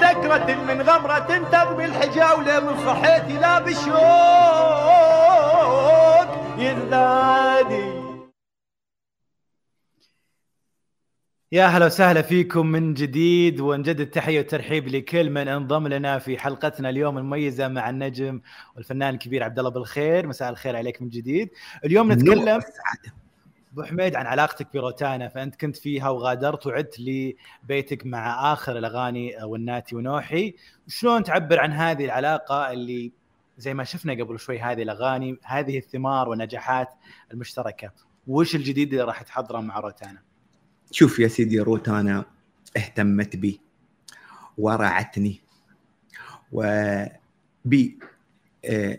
[0.00, 1.18] سكرة من غمرة
[1.52, 3.98] تقبل الحجاولة من صحيتي لا بشوق
[6.58, 7.97] يزدادي
[11.52, 16.90] يا هلا وسهلا فيكم من جديد ونجدد التحية والترحيب لكل من انضم لنا في حلقتنا
[16.90, 18.40] اليوم المميزة مع النجم
[18.76, 20.26] والفنان الكبير عبد الله بالخير.
[20.26, 21.50] مساء الخير عليك من جديد.
[21.84, 22.60] اليوم نتكلم
[23.72, 29.96] أبو حميد عن علاقتك بروتانا فأنت كنت فيها وغادرت وعدت لبيتك مع آخر الأغاني والناتي
[29.96, 30.54] ونوحي.
[30.88, 33.12] شلون تعبر عن هذه العلاقة اللي
[33.58, 36.88] زي ما شفنا قبل شوي هذه الأغاني هذه الثمار والنجاحات
[37.32, 37.92] المشتركة؟
[38.26, 40.27] وش الجديد اللي راح تحضره مع روتانا؟
[40.90, 42.24] شوف يا سيدي روتانا
[42.76, 43.60] اهتمت بي
[44.58, 45.40] ورعتني
[46.52, 47.98] وبي
[48.64, 48.92] آه،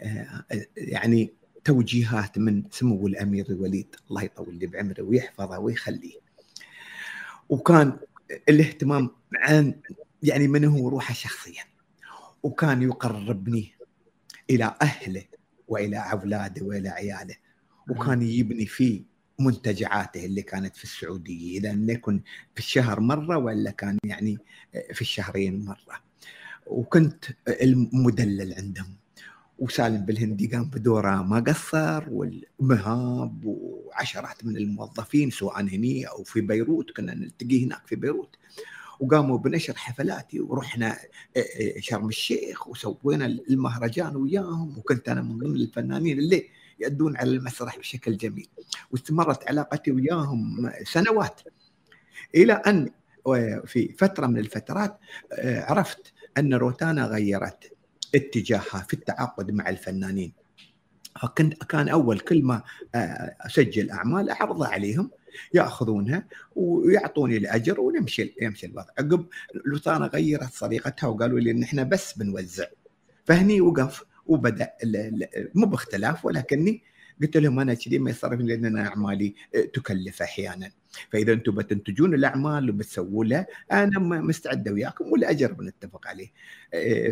[0.51, 6.19] آه، يعني توجيهات من سمو الأمير الوليد الله يطول لي بعمره ويحفظه ويخليه.
[7.49, 7.97] وكان
[8.49, 9.75] الاهتمام عن
[10.23, 11.63] يعني من هو روحه شخصيا
[12.43, 13.71] وكان يقربني
[14.49, 15.23] إلى أهله
[15.67, 17.35] وإلى أولاده وإلى عياله
[17.89, 19.03] وكان يجيبني في
[19.39, 22.21] منتجعاته اللي كانت في السعودية إذا لم يكن
[22.53, 24.37] في الشهر مرة ولا كان يعني
[24.93, 26.03] في الشهرين مرة.
[26.67, 27.25] وكنت
[27.61, 28.95] المدلل عندهم.
[29.59, 36.91] وسالم بالهندي قام بدوره ما قصر والمهاب وعشرات من الموظفين سواء هني أو في بيروت
[36.91, 38.35] كنا نلتقي هناك في بيروت.
[38.99, 40.97] وقاموا بنشر حفلاتي ورحنا
[41.79, 44.77] شرم الشيخ وسوينا المهرجان وياهم.
[44.77, 46.45] وكنت أنا من ضمن الفنانين اللي
[46.79, 48.49] يأدون على المسرح بشكل جميل.
[48.91, 51.41] واستمرت علاقتي وياهم سنوات.
[52.35, 52.89] إلى أن
[53.65, 54.99] في فترة من الفترات
[55.43, 57.71] عرفت أن روتانا غيرت
[58.15, 60.33] اتجاهها في التعاقد مع الفنانين.
[61.21, 62.63] فكنت كان أول كل ما
[63.45, 65.11] أسجل أعمال أعرضها عليهم
[65.53, 68.89] يأخذونها ويعطوني الأجر ونمشي يمشي الوضع.
[68.99, 69.25] عقب
[69.65, 72.65] لوتانا غيرت طريقتها وقالوا لي إن إحنا بس بنوزع.
[73.25, 74.71] فهني وقف وبدا
[75.55, 76.83] مو باختلاف ولكني
[77.21, 79.35] قلت لهم أنا كذي ما يصرف لأن أنا أعمالي
[79.73, 80.71] تكلف أحيانا.
[81.11, 86.31] فإذا أنتم بتنتجون الأعمال وبتسووا لها أنا مستعد وياكم والأجر بنتفق عليه.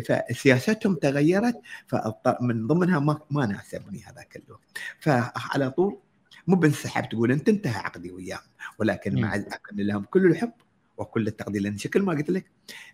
[0.02, 4.78] فسياستهم تغيرت فمن ضمنها ما, ما ناسبني هذاك الوقت.
[5.00, 5.98] فعلى طول
[6.46, 8.40] مو بنسحب تقول أنت انتهى عقدي وياهم.
[8.78, 10.52] ولكن مع اكن لهم كل الحب
[10.96, 12.46] وكل التقدير لأن شكل ما قلت لك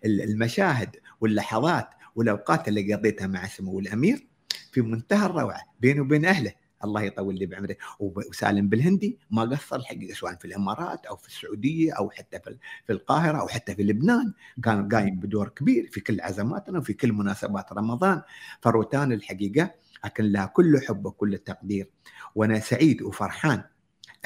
[0.05, 4.27] المشاهد واللحظات والأوقات اللي قضيتها مع سمو الأمير
[4.73, 6.53] في منتهى الروعة بينه وبين أهله.
[6.85, 7.77] الله يطول لي بعمره.
[8.01, 12.41] وسالم بالهندي ما قصر الحقيقة سواء في الإمارات أو في السعودية أو حتى
[12.87, 14.33] في القاهرة أو حتى في لبنان.
[14.65, 18.23] كان قايم بدور كبير في كل عزماتنا وفي كل مناسبات رمضان.
[18.61, 19.75] فروتان الحقيقة
[20.05, 21.91] أكن لها كل حب وكل تقدير.
[22.35, 23.63] وأنا سعيد وفرحان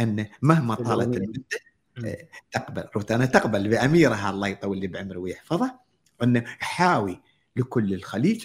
[0.01, 1.59] أن مهما طالت المدة
[2.51, 2.85] تقبل.
[2.97, 4.31] روتانا تقبل بأميرها.
[4.31, 5.79] الله يطول لي بعمره ويحفظه.
[6.23, 7.21] انه حاوي
[7.59, 8.45] لكل الخليج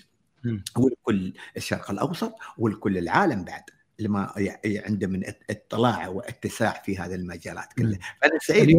[0.77, 3.63] ولكل الشرق الأوسط ولكل العالم بعد
[3.99, 4.33] لما
[4.65, 7.99] عنده من اطلاع واتساع في هذه المجالات كلها.
[8.21, 8.69] فأنا سعيد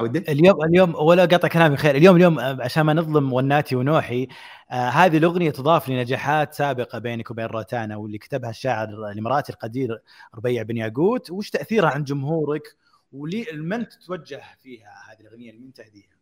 [0.00, 0.32] العودة.
[0.32, 1.94] اليوم اليوم ولا قطع كلامي خير.
[1.96, 4.28] اليوم اليوم عشان ما نظلم وناتي ونوحي
[4.70, 10.02] آه هذه الأغنية تضاف لنجاحات سابقة بينك وبين روتانا واللي كتبها الشاعر الإماراتي القدير
[10.34, 11.30] ربيع بن ياقوت.
[11.30, 12.76] وش تأثيرها عند جمهورك
[13.12, 16.15] ولمن تتوجه فيها هذه الأغنية لمن تهديها؟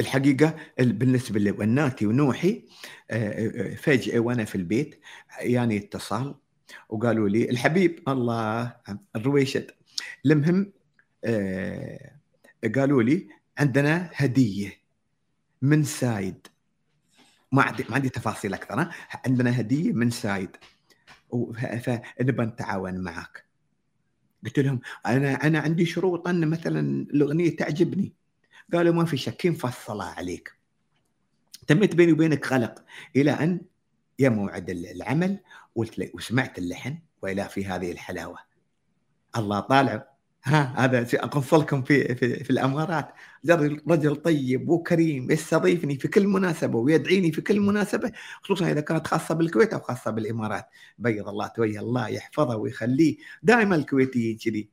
[0.00, 2.64] الحقيقة بالنسبة لي وناتي ونوحي
[3.76, 5.00] فجأة وأنا في البيت
[5.40, 6.34] يعني اتصال
[6.88, 8.76] وقالوا لي الحبيب الله
[9.16, 9.70] الرويشد
[10.26, 10.72] المهم
[12.74, 13.28] قالوا لي
[13.58, 14.72] عندنا هدية
[15.62, 16.46] من سايد.
[17.52, 18.88] ما عندي ما عندي تفاصيل أكثر
[19.26, 20.50] عندنا هدية من سايد.
[21.30, 21.58] و- ف-
[22.20, 23.44] فنبى نتعاون معك.
[24.44, 26.80] قلت لهم أنا أنا عندي شروط أن مثلا
[27.10, 28.12] الأغنية تعجبني.
[28.72, 30.52] قالوا ما في شك نفصلها عليك؟
[31.66, 32.84] تمت بيني وبينك غلق
[33.16, 33.60] إلى أن
[34.18, 35.38] يا موعد العمل
[35.76, 38.38] قلت له وسمعت اللحن وإلى في هذه الحلاوة.
[39.36, 40.08] الله طالع.
[40.44, 43.08] ها هذا شيء اقصلكم في في, في الأمارات.
[43.88, 49.34] رجل طيب وكريم يستضيفني في كل مناسبة ويدعيني في كل مناسبة خصوصا إذا كانت خاصة
[49.34, 50.68] بالكويت أو خاصة بالإمارات.
[50.98, 53.16] بيض الله توجه الله يحفظه ويخليه.
[53.42, 54.68] دائما الكويتيين كذي.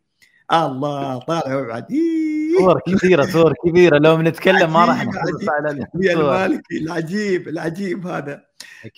[0.52, 2.33] الله طالع وابعد إيه.
[2.58, 3.98] صور كثيرة صور كبيرة.
[3.98, 5.50] لو بنتكلم ما راح نخلص.
[5.50, 5.88] على.
[5.96, 8.46] المالكي العجيب العجيب هذا.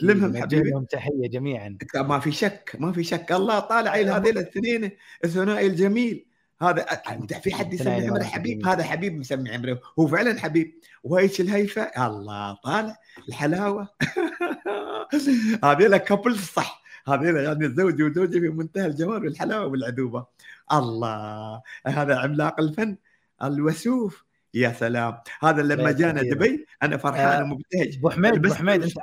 [0.02, 0.70] لمهم حبيبي.
[0.70, 1.78] لهم تحية جميعا.
[1.96, 3.32] ما في شك ما في شك.
[3.32, 4.91] الله طالع عيل هذيل الاثنين
[5.24, 6.26] الثنائي الجميل.
[6.62, 6.86] هذا
[7.44, 8.68] في حد يسمي عمره؟ حبيب.
[8.68, 9.80] هذا حبيب مسمي عمره.
[10.00, 10.80] هو فعلا حبيب.
[11.04, 12.98] وهيش الهيفة؟ الله طالع.
[13.30, 13.88] الحلاوة.
[15.63, 16.82] هذيلا كابل صح.
[17.08, 20.26] هذيلا يعني الزوج وزوجة في منتهى الجمال والحلاوة والعذوبة.
[20.74, 21.62] الله.
[21.88, 22.98] هذا عملاق الفن.
[23.43, 24.26] الوسوف.
[24.54, 25.17] يا سلام.
[25.41, 26.21] هذا لما جانا.
[26.21, 27.98] دبي أنا فرحان آه، ومبتهج.
[27.98, 28.98] أبو حميد أبو حميد أنت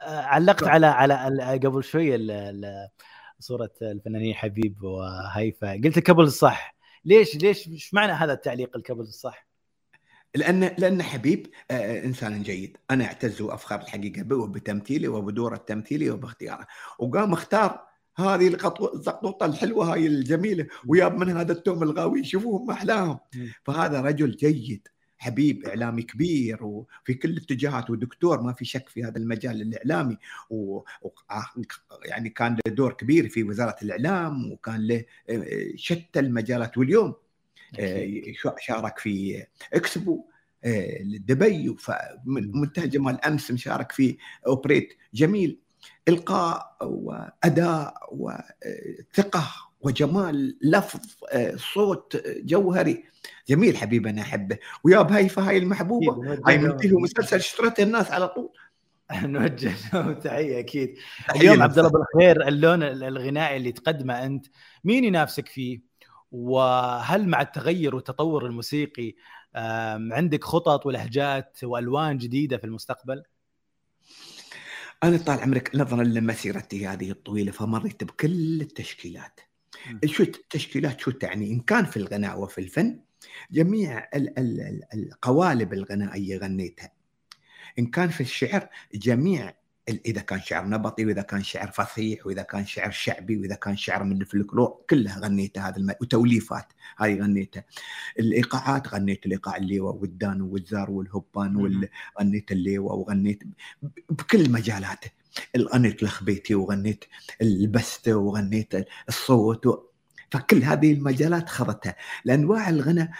[0.00, 2.88] آه، علقت على على قبل شوي ال- ال-
[3.40, 5.72] صورة الفنانين حبيب وهيفا.
[5.72, 6.76] قلت الكبل الصح.
[7.04, 9.48] ليش ليش إيش معنى هذا التعليق الكبل الصح؟
[10.34, 12.76] لأن لأن حبيب آه، إنسان جيد.
[12.90, 16.66] أنا اعتز وافخر الحقيقة به وبتمثيله وبدوره التمثيلي وباختياره.
[16.98, 17.87] وقام اختار
[18.18, 23.18] هذه الزقطوطة الحلوة هاي الجميلة وياب من هذا التوم الغاوي؟ شوفوهم أحلاهم.
[23.64, 27.90] فهذا رجل جيد حبيب إعلامي كبير وفي كل الاتجاهات.
[27.90, 30.16] ودكتور ما في شك في هذا المجال الإعلامي.
[30.50, 30.76] و...
[30.76, 31.10] و...
[32.04, 36.78] يعني كان له دور كبير في وزارة الإعلام وكان له آه، شتى المجالات.
[36.78, 37.14] واليوم.
[37.78, 38.22] آه،
[38.58, 40.24] شارك في إكسبو
[40.64, 44.94] آه، دبي فمن منتهى الجمال أمس مشارك في أوبريت.
[45.14, 45.58] جميل.
[46.08, 49.44] إلقاء وأداء وثقة
[49.80, 51.00] وجمال لفظ
[51.32, 53.04] آه، صوت جوهري
[53.48, 57.82] جميل حبيبي أنا أحبه ويا بهيفه هاي المحبوبة هاي نوجه من فيه لهم- مسلسل اشترته
[57.82, 58.50] الناس على طول
[59.22, 60.94] نوجه لهم تحية أكيد
[61.36, 61.90] اليوم عبد الله.
[61.90, 64.46] بالخير اللون الغنائي اللي تقدمه أنت
[64.84, 65.80] مين ينافسك فيه؟
[66.32, 69.14] وهل مع التغير والتطور الموسيقي
[70.12, 73.22] عندك خطط ولهجات وألوان جديدة في المستقبل؟
[75.04, 79.40] أنا طال عمرك نظرا لمسيرتي هذه الطويلة فمريت بكل التشكيلات.
[80.04, 83.00] شو التشكيلات شو تعني؟ إن كان في الغناء وفي الفن
[83.50, 86.92] جميع ال- ال- ال- القوالب الغنائية غنيتها.
[87.78, 89.54] إن كان في الشعر جميع
[89.88, 94.04] إذا كان شعر نبطي وإذا كان شعر فصيح وإذا كان شعر شعبي وإذا كان شعر
[94.04, 95.94] من الفلكلور كلها غنيتها هذا الم...
[96.00, 97.64] وتوليفات هاي غنيتها.
[98.18, 101.88] الإيقاعات غنيت الإيقاع الليوة والدان والزار والهبان وال...
[102.20, 103.42] غنيت الليوة وغنيت
[104.10, 105.10] بكل مجالاته
[105.58, 107.04] غنيت الخبيتي وغنيت
[107.42, 108.74] البستة وغنيت
[109.08, 109.88] الصوت و...
[110.30, 111.96] فكل هذه المجالات خضتها.
[112.24, 113.10] لأنواع الغناء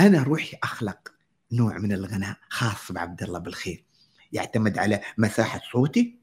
[0.00, 1.12] أنا روحي أخلق
[1.52, 3.85] نوع من الغناء خاص بعبد الله بالخير.
[4.32, 6.16] يعتمد على مساحة صوتي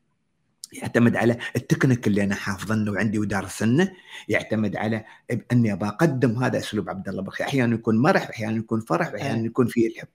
[0.73, 3.91] يعتمد على التكنيك اللي أنا حافظنه وعندي ودارسنه
[4.29, 5.05] يعتمد على
[5.51, 9.45] إني ابى أقدم هذا أسلوب عبد الله بالخير أحيانا يكون مرح أحيانا يكون فرح واحيانا
[9.45, 10.07] يكون فيه الحب.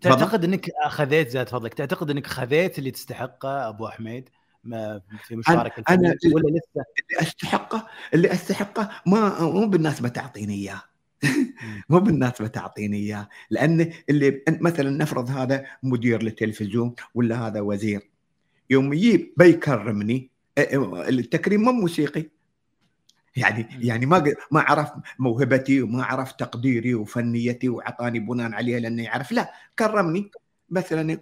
[0.00, 4.28] تعتقد إنك خذيت زاد فضلك تعتقد إنك خذيت اللي تستحقه أبو حميد؟
[4.64, 10.54] ما في مشوارك أنا- أنا- ولا لسه؟ اللي أستحقه اللي أستحقه ما مو بالناسبه تعطيني
[10.54, 10.82] إياه.
[11.90, 18.10] مو بالناسبه تعطيني إياه لأن اللي مثلا نفرض هذا مدير للتلفزيون ولا هذا وزير
[18.70, 22.24] يوم يجيب بيكرمني التكريم مو موسيقي.
[23.36, 29.32] يعني يعني ما ما عرف موهبتي وما عرف تقديري وفنيتي وعطاني بناء عليها لأنه يعرف
[29.32, 30.30] لا كرمني.
[30.70, 31.18] مثلا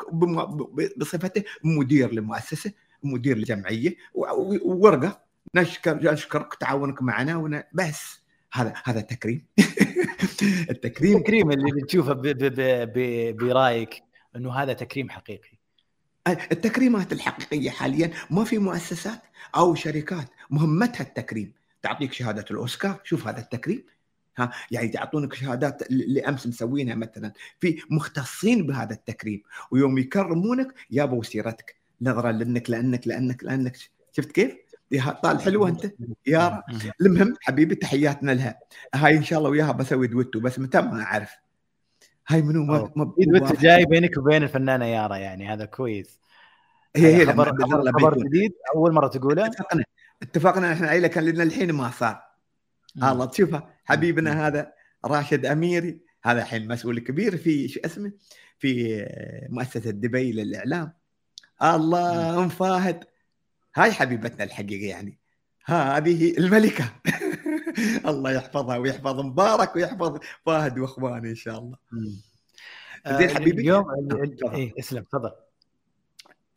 [0.97, 5.21] بصفته مدير لمؤسسة مدير لجمعية وورقه
[5.55, 8.26] نشكر نشكرك تعاونك معنا بس.
[8.57, 9.45] هذا هذا تكريم
[10.71, 11.17] التكريم.
[11.17, 14.03] التكريم اللي تشوفه ب- ب- ب- ب- برأيك
[14.37, 15.57] إنه هذا تكريم حقيقي.
[16.53, 19.21] التكريمات الحقيقية حاليا ما في مؤسسات
[19.57, 21.53] أو شركات مهمتها التكريم.
[21.83, 23.85] تعطيك شهادة الأوسكار شوف هذا التكريم.
[24.39, 27.33] ها يعني يعطونك شهادات اللي امس مسوينها مثلا.
[27.61, 33.77] في مختصين بهذا التكريم ويوم يكرمونك جابوا سيرتك نظرا لأنك لأنك لأنك لأنك.
[34.13, 34.55] شفت كيف؟
[34.91, 35.93] يا طال حلوة أنت.
[36.27, 36.63] يا
[37.01, 38.59] المهم حبيبي تحياتنا لها.
[38.95, 41.31] هاي إن شاء الله وياها بسوي دويتو بس متى ما أعرف.
[42.29, 43.13] هاي منو؟ ما, ما.
[43.61, 46.21] جاي بينك وبين الفنانة يارا يعني هذا كويس.
[46.97, 48.19] هي هي خبر خبر, خبر.
[48.19, 49.85] جديد أول مرة تقوله؟ اتفقنا.
[50.23, 52.23] اتفقنا إحنا عيله كان لنا الحين ما صار.
[53.03, 54.73] الله تشوفها حبيبنا هذا
[55.05, 56.01] راشد أميري.
[56.25, 58.13] هذا الحين مسؤول كبير في شو اسمه؟
[58.59, 59.03] في
[59.49, 60.93] مؤسسة دبي للإعلام.
[61.63, 63.05] الله ام فاهد
[63.77, 65.19] هاي حبيبتنا الحقيقة يعني.
[65.67, 66.93] ها هذه الملكة.
[68.11, 71.77] الله يحفظها ويحفظ مبارك ويحفظ فهد وإخوانه إن شاء الله.
[73.07, 74.55] زين آه، حبيبي؟ اليوم آه،.
[74.55, 75.31] إيه اسلم تفضل.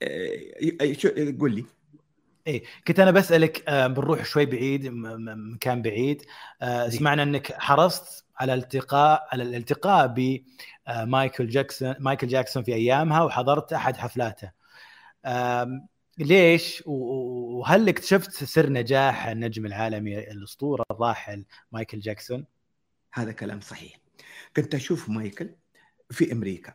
[0.02, 1.10] آه، شو
[1.40, 1.66] قول لي.
[2.48, 6.22] إيه كنت أنا بسألك بنروح شوي بعيد مكان بعيد.
[6.64, 6.90] إيه.
[6.90, 10.08] سمعنا إنك حرصت على الالتقاء على الالتقاء
[10.88, 14.52] بمايكل جاكسون مايكل جاكسون في أيامها وحضرت أحد حفلاته.
[16.20, 22.46] ليش؟ وهل اكتشفت سر نجاح النجم العالمي الأسطورة الراحل مايكل جاكسون؟
[23.14, 24.00] هذا كلام صحيح.
[24.56, 25.50] كنت أشوف مايكل
[26.10, 26.74] في أمريكا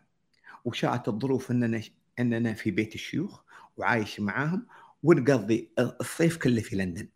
[0.64, 1.82] وشاءت الظروف إننا
[2.18, 3.42] إننا في بيت الشيوخ
[3.76, 4.66] وعايش معاهم
[5.02, 7.08] ونقضي الصيف كله في لندن.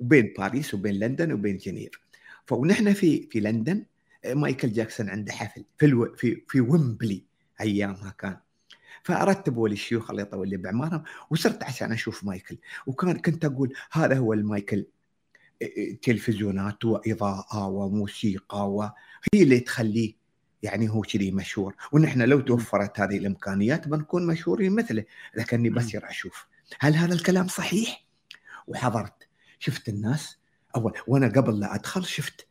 [0.00, 1.90] وبين باريس وبين لندن وبين جنيف.
[2.46, 3.84] فونحن في في لندن
[4.26, 7.24] مايكل جاكسون عنده حفل في ألو في في ويمبلي
[7.60, 8.36] أيامها كان.
[9.02, 12.58] فرتبوا لي الشيوخ الله يطول لي باعمارهم وصرت عشان أشوف مايكل.
[12.86, 14.86] وكان كنت أقول هذا هو المايكل
[16.02, 18.92] تلفزيونات وإضاءة وموسيقى وهي
[19.34, 20.14] اللي تخليه
[20.62, 21.74] يعني هو كذي مشهور.
[21.92, 25.70] ونحن لو توفرت هذه الإمكانيات بنكون مشهورين مثله لكني.
[25.70, 26.46] بصير أشوف.
[26.80, 28.04] هل هذا الكلام صحيح؟
[28.66, 29.28] وحضرت.
[29.58, 30.38] شفت الناس.
[30.76, 32.46] أول وأنا قبل لا أدخل شفت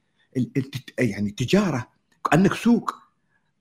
[1.00, 1.92] يعني تجارة
[2.32, 3.01] كأنك سوق.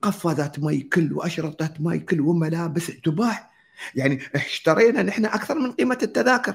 [0.03, 3.51] قفازات مايكل واشرطه مايكل وملابس تباع
[3.95, 6.55] يعني اشترينا نحن أكثر من قيمة التذاكر.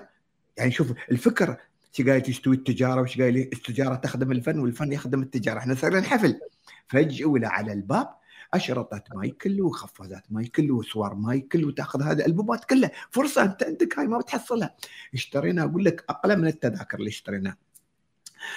[0.58, 1.58] يعني شوف الفكر
[2.00, 5.60] إيش قايل تستوي التجارة وايش قايل التجارة تخدم الفن والفن يخدم التجارة.
[5.60, 6.39] إحنا صار لنا حفل
[6.88, 8.08] فجأة ولا على الباب
[8.54, 12.91] اشرطه مايكل وخفازات مايكل وصور مايكل وتأخذ هذه الألبومات كلها.
[13.12, 14.76] فرصة أنت عندك هاي ما بتحصلها.
[15.14, 17.58] اشترينا أقول لك أقل من التذاكر اللي اشتريناها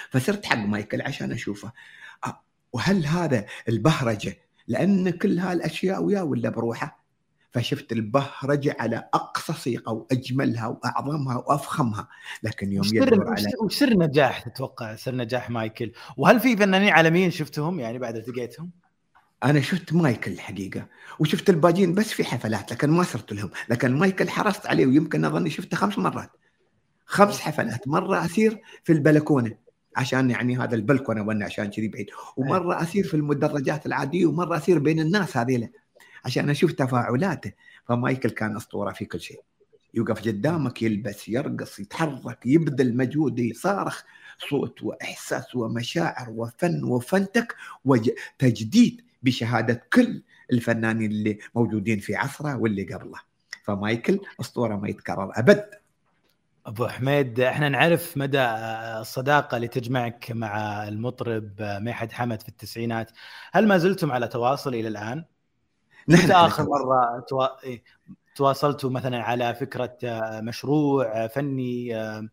[0.09, 1.71] فصرت حق مايكل عشان أشوفه.
[2.25, 2.41] أه،
[2.73, 4.37] وهل هذا البهرجة
[4.69, 6.99] لأن كل هالأشياء وياه ولا بروحه.
[7.51, 12.07] فشفت البهرجه على أقصى صيغة وأجملها وأعظمها وأفخمها.
[12.43, 17.79] لكن يوم يدور على سر نجاح تتوقع؟ سر نجاح مايكل؟ وهل في فنانين عالميين شفتهم
[17.79, 18.71] يعني بعد التقيتهم؟
[19.43, 20.87] أنا شفت مايكل الحقيقة
[21.19, 23.49] وشفت الباجين بس في حفلات لكن ما صرت لهم.
[23.69, 26.29] لكن مايكل حرصت عليه ويمكن أظني شفته خمس مرات.
[27.05, 27.87] خمس حفلات.
[27.87, 29.68] مرة اسير في البلكونة.
[29.95, 32.07] عشان يعني هذا البلكونة وأنا عشان كذي بعيد.
[32.37, 35.69] ومرة أسير في المدرجات العادية ومرة أسير بين الناس هذيلا
[36.25, 37.51] عشان أشوف تفاعلاته.
[37.85, 39.41] فمايكل كان أسطورة في كل شيء.
[39.93, 44.03] يوقف قدامك يلبس يرقص يتحرك يبذل مجهود يصارخ.
[44.49, 53.19] صوت وإحساس ومشاعر وفن وفنتك وتجديد بشهادة كل الفنانين اللي موجودين في عصره واللي قبله.
[53.63, 55.69] فمايكل أسطورة ما يتكرر أبد.
[56.69, 58.41] أبو حميد إحنا نعرف مدى
[58.99, 63.11] الصداقة اللي تجمعك مع المطرب ميحد حمد في التسعينات،
[63.51, 65.25] هل ما زلتم على تواصل إلى الآن؟
[66.09, 67.63] على آخر مرة توا...
[67.63, 67.83] إيه،
[68.35, 69.97] تواصلتوا مثلا على فكرة
[70.41, 72.29] مشروع فني آه،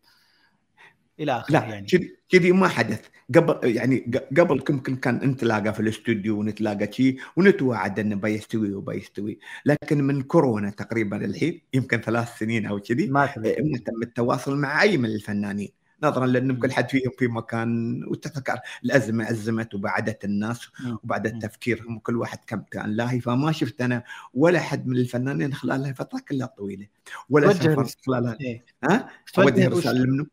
[1.20, 1.86] إلى آخره لا يعني.
[1.86, 3.00] كذي كذي ما حدث.
[3.34, 9.38] قبل يعني قبل يمكن كان نتلاقى في الاستوديو ونتلاقى شيء ونتواعد إنه بيستوي وبيستوي.
[9.66, 14.82] لكن من كورونا تقريبا الحين يمكن ثلاث سنين أو كذي ما ما تم التواصل مع
[14.82, 15.68] أي من الفنانين.
[16.02, 20.68] نظرا لأن كل حد فيهم في مكان وتفكر الأزمة أزمت وبعدت الناس.
[21.04, 21.42] وبعدت.
[21.42, 23.20] تفكيرهم كل واحد كم كان لاهي.
[23.20, 24.02] فما شفت أنا
[24.34, 26.86] ولا حد من الفنانين خلال هالفتره كلها طويله
[27.30, 27.96] ولا سافرت رسالة.
[28.06, 28.64] خلال إيه.
[28.84, 30.26] ها؟ توجه- رسالة منه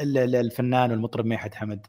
[0.00, 1.86] الفنان والمطرب ميحد حمد.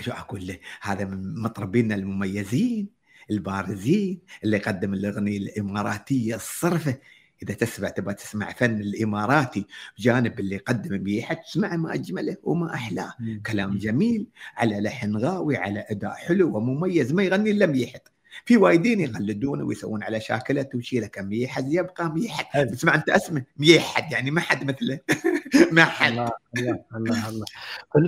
[0.00, 2.88] شو أقول له؟ هذا من مطربينا المميزين
[3.30, 6.98] البارزين اللي قدم الأغنية الإماراتية الصرفة.
[7.42, 9.66] إذا تسمع تبغى تسمع فن الإماراتي
[9.98, 13.14] جانب اللي قدم بيحد تسمع ما أجمله وما أحلاه.
[13.46, 14.26] كلام جميل
[14.56, 18.00] على لحن غاوي على أداء حلو ومميز ما يغني إلا ميحد
[18.44, 22.66] في وايدين يقلدونه ويسوون على شاكلته وشي لك ميحد يبقى ميحد.
[22.66, 25.00] تسمع أنت أسمه ميحد يعني ما حد مثله
[25.72, 26.30] ما حد الله
[26.94, 27.44] الله الله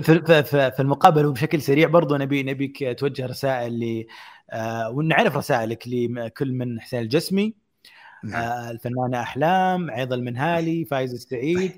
[0.01, 4.05] في- في في- المقابله وبشكل سريع برضو نبي نبيك توجه رسائل ل
[4.51, 7.53] آه، ونعرف رسائلك لكل من حسين الجسمي
[8.23, 8.41] نعم.
[8.41, 11.71] آه، الفنانة أحلام عيض المنهالي فايز السعيد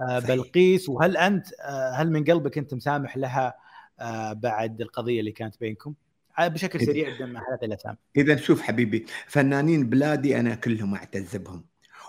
[0.00, 0.18] آه،.
[0.18, 3.54] بلقيس وهل أنت آه، هل من قلبك أنت مسامح لها
[4.00, 5.94] آه، بعد القضية اللي كانت بينكم؟
[6.38, 7.96] بشكل سريع بدون ما حلقه الأسامي.
[8.16, 11.64] إذا شوف حبيبي فنانين بلادي أنا كلهم اعتز بهم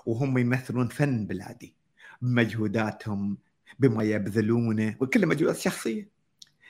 [0.05, 1.73] وهم يمثلون فن بلادي
[2.21, 3.37] بمجهوداتهم
[3.79, 6.09] بما يبذلونه وكل مجهودات شخصية.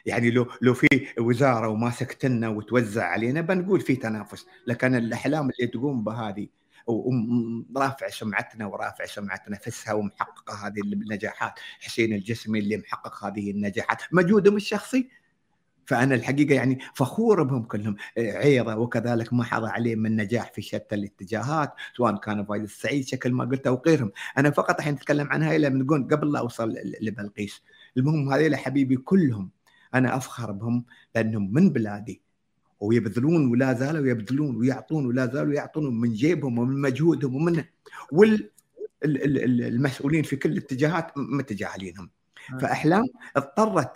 [0.06, 0.88] يعني لو لو في
[1.20, 4.46] وزارة وماسكتنا وتوزع علينا بنقول في تنافس.
[4.68, 6.48] لكن الأحلام اللي تقوم بهذه
[6.88, 14.56] ورافع سمعتنا ورافع سمعة نفسها ومحققة هذه النجاحات حسين الجسمي اللي محقق هذه النجاحات مجهودهم
[14.56, 15.10] الشخصي
[15.86, 17.96] فأنا الحقيقة يعني فخور بهم كلهم.
[18.18, 23.32] عيره وكذلك ما حظى عليه من نجاح في شتى الاتجاهات سواء كان فايز السعيد شكل
[23.32, 26.76] ما قلت أو غيرهم أنا فقط الحين أتكلم عن هاي لما نقول قبل لا أوصل
[27.02, 27.62] لبلقيس.
[27.98, 29.50] المهم هذيلا حبيبي كلهم
[29.94, 32.22] أنا أفخر بهم لانهم من بلادي
[32.80, 37.64] ويبذلون ولا زالوا يبذلون ويعطون ولا زالوا يعطون من جيبهم ومن مجهودهم ومن
[38.12, 38.50] وال
[39.06, 42.10] ال- ال- ال- المسؤولين في كل الاتجاهات متجاهلينهم.
[42.54, 42.58] آه.
[42.58, 43.04] فأحلام
[43.36, 43.92] اضطرت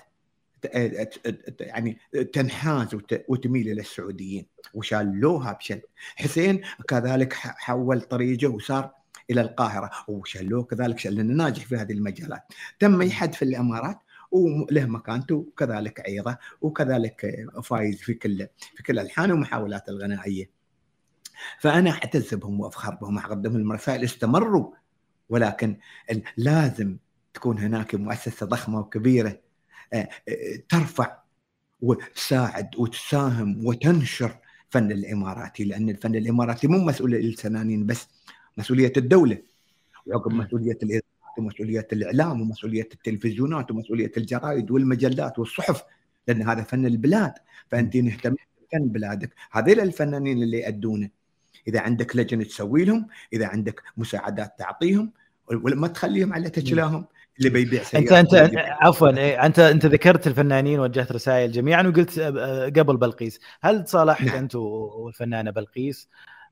[1.60, 1.97] يعني
[2.34, 5.82] تنحاز وت- وتميل إلى السعوديين وشالوها بشل
[6.16, 8.91] حسين كذلك حول طريقه وصار
[9.30, 12.43] إلى القاهرة وشلوه كذلك شل لأنه ناجح في هذه المجالات.
[12.80, 13.99] تم يحد في الإمارات
[14.32, 20.49] وله مكانته وكذلك عيضه وكذلك فايز في كل في كل الالحان ومحاولات الغنائية.
[21.60, 24.72] فأنا أعتز بهم وأفخر بهم اقدم لهم الرسائل استمروا
[25.30, 25.78] ولكن
[26.38, 26.97] لازم
[27.34, 29.39] تكون هناك مؤسسة ضخمة وكبيرة
[30.70, 31.18] ترفع
[31.82, 34.38] وتساعد وتساهم وتنشر
[34.70, 38.08] فن الاماراتي لأن الفن الإماراتي مو مسؤولية للفنانين بس
[38.58, 39.38] مسؤولية الدولة
[40.06, 40.34] وعقب.
[40.34, 41.02] مسؤولية الاذاعه
[41.38, 45.84] ومسؤولية الإعلام ومسؤولية التلفزيونات ومسؤولية الجرائد والمجلات والصحف
[46.28, 47.34] لأن هذا فن البلاد.
[47.68, 49.34] فأنت نهتم بفن بلادك.
[49.52, 51.10] هذول الفنانين اللي يأدونه
[51.68, 55.12] إذا عندك لجنة تسوي لهم إذا عندك مساعدات تعطيهم
[55.52, 57.06] وما تخليهم على تجلاهم
[57.40, 61.84] اللي بيبيع انت سيارة انت بيبيع- عفوا إيه، انت أنت ذكرت الفنانين وجهت رسائل جميعا
[61.84, 64.36] وقلت آه، آه، قبل بلقيس هل تصالحت نعم.
[64.36, 66.10] أنت والفنانة بلقيس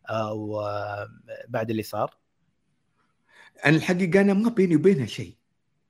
[0.09, 2.15] آه، وبعد اللي صار؟
[3.65, 5.35] أنا الحقيقة أنا ما بيني وبينها شيء.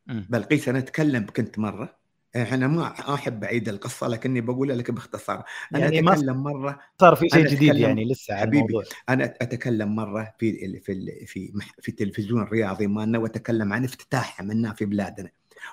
[0.08, 1.96] بلقيس أنا أتكلم كنت مرة
[2.36, 5.44] أنا ما أحب أعيد القصة لكني بقولها لك باختصار.
[5.76, 8.58] أنا يعني أتكلم مرة صار في شيء جديد يعني لسه حبيبي.
[8.58, 8.84] الموضوع.
[9.10, 14.42] أنا أتكلم مرة في ال- في ال- في في التلفزيون الرياضي مالنا وأتكلم عن افتتاح
[14.42, 15.30] عملناه في بلادنا.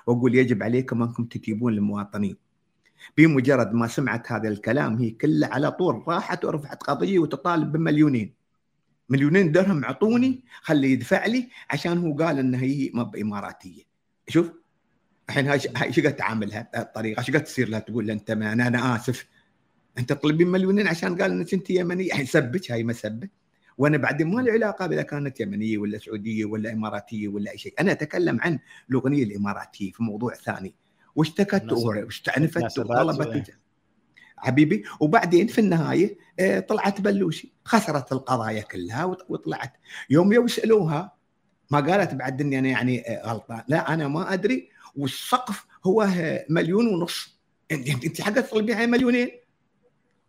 [0.07, 2.37] وأقول يجب عليكم أنكم تجيبون المواطنين
[3.17, 8.33] بمجرد ما سمعت هذا الكلام هي كلها على طول راحت ورفعت قضية وتطالب بمليونين.
[9.09, 13.83] مليونين درهم اعطوني خلي يدفع لي عشان هو قال ان هي ما بإماراتية.
[14.27, 14.51] شوف
[15.29, 18.95] الحين هاي إيش قد تعاملها الطريقة؟ إيش قد تصير لها؟ تقول أنت ما أنا أنا
[18.95, 19.25] آسف.
[19.97, 22.07] أنت تطلبين مليونين عشان قال إنك أنت يمنية.
[22.07, 23.27] الحين سبك هاي مسبه
[23.77, 27.73] وأنا بعدين ما لي علاقه إذا كانت يمنية ولا سعودية ولا إماراتية ولا أي شيء.
[27.79, 28.59] أنا أتكلم عن
[28.89, 30.75] الأغنية الإماراتية في موضوع ثاني.
[31.15, 33.53] واشتكت واستعنفت وطلبت
[34.37, 37.53] حبيبي وبعدين في النهاية آه، طلعت بلوشي.
[37.65, 39.73] خسرت القضايا كلها وط- وطلعت.
[40.09, 41.15] يوم يسالوها
[41.71, 43.61] ما قالت بعد إني أنا يعني آه، غلطان.
[43.67, 46.07] لا أنا ما أدري والسقف هو
[46.49, 47.39] مليون ونص.
[47.71, 49.29] انت تطلبين على مليونين.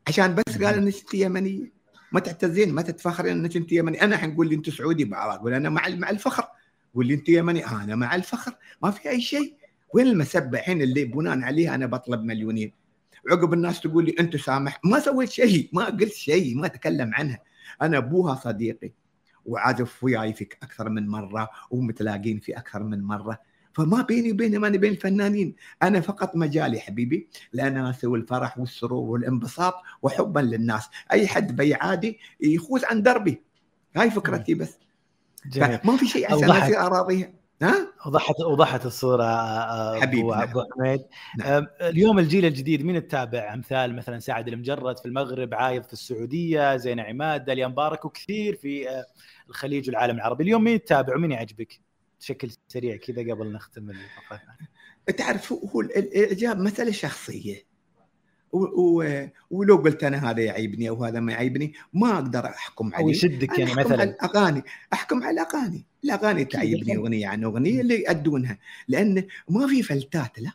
[0.08, 1.72] عشان بس قال انك انت يمنيه
[2.12, 4.02] ما تعتزين ما تتفخرين انك انت يمني.
[4.02, 6.44] أنا حنقول لي انت سعودي بقول أنا مع مع الفخر.
[6.94, 7.64] قول لي انت يمني.
[7.64, 8.56] آه أنا مع الفخر.
[8.82, 9.56] ما في أي شيء.
[9.94, 12.72] وين المسبة؟ الحين اللي بناء عليها أنا بطلب مليونين.
[13.30, 14.80] عقب الناس تقول لي أنت سامح.
[14.84, 15.70] ما سويت شيء.
[15.72, 16.56] ما قلت شيء.
[16.56, 17.40] ما أتكلم عنها.
[17.82, 18.92] أنا أبوها صديقي.
[19.44, 21.48] وعازف وياي في أكثر من مرة.
[21.70, 23.38] ومتلاقين في أكثر من مرة.
[23.76, 25.56] فما بيني وبينه ما بين الفنانين.
[25.82, 30.88] أنا فقط مجالي حبيبي الاناسه والفرح والسرور والانبساط وحبا للناس.
[31.12, 33.42] أي حد بيعادي يخوز عن دربي.
[33.96, 34.78] هاي فكرتي بس.
[35.84, 36.50] ما في شيء عشان.
[36.50, 40.42] اصير اراضيها ها؟ وضحت وضحت الصورة آه، حبيبي، ابو نعم.
[40.42, 41.00] أبو حميد.
[41.38, 41.66] نعم.
[41.80, 46.76] آه، اليوم الجيل الجديد مين تتابع امثال مثلا سعد المجرد في المغرب عايض في السعودية
[46.76, 49.04] زين عماد داليا مبارك وكثير في آه،
[49.48, 50.44] الخليج والعالم العربي.
[50.44, 51.85] اليوم مين تتابع ومين يعجبك؟
[52.20, 54.40] بشكل سريع كذا قبل نختم الفقره
[55.16, 57.66] تعرف هو الإعجاب مساله شخصية.
[58.52, 62.94] و- و- ولو قلت أنا هذا يعيبني أو هذا ما يعيبني ما أقدر أحكم أو
[63.02, 63.10] عليه.
[63.10, 64.62] يشدك أنا يعني أحكم على مثلا الأغاني
[64.92, 65.84] أحكم على الأغاني.
[66.04, 66.96] الأغاني تعيبني.
[66.96, 68.58] أغنية عن أغنية اللي يأدونها
[68.88, 70.50] لأن ما في فلتات لا.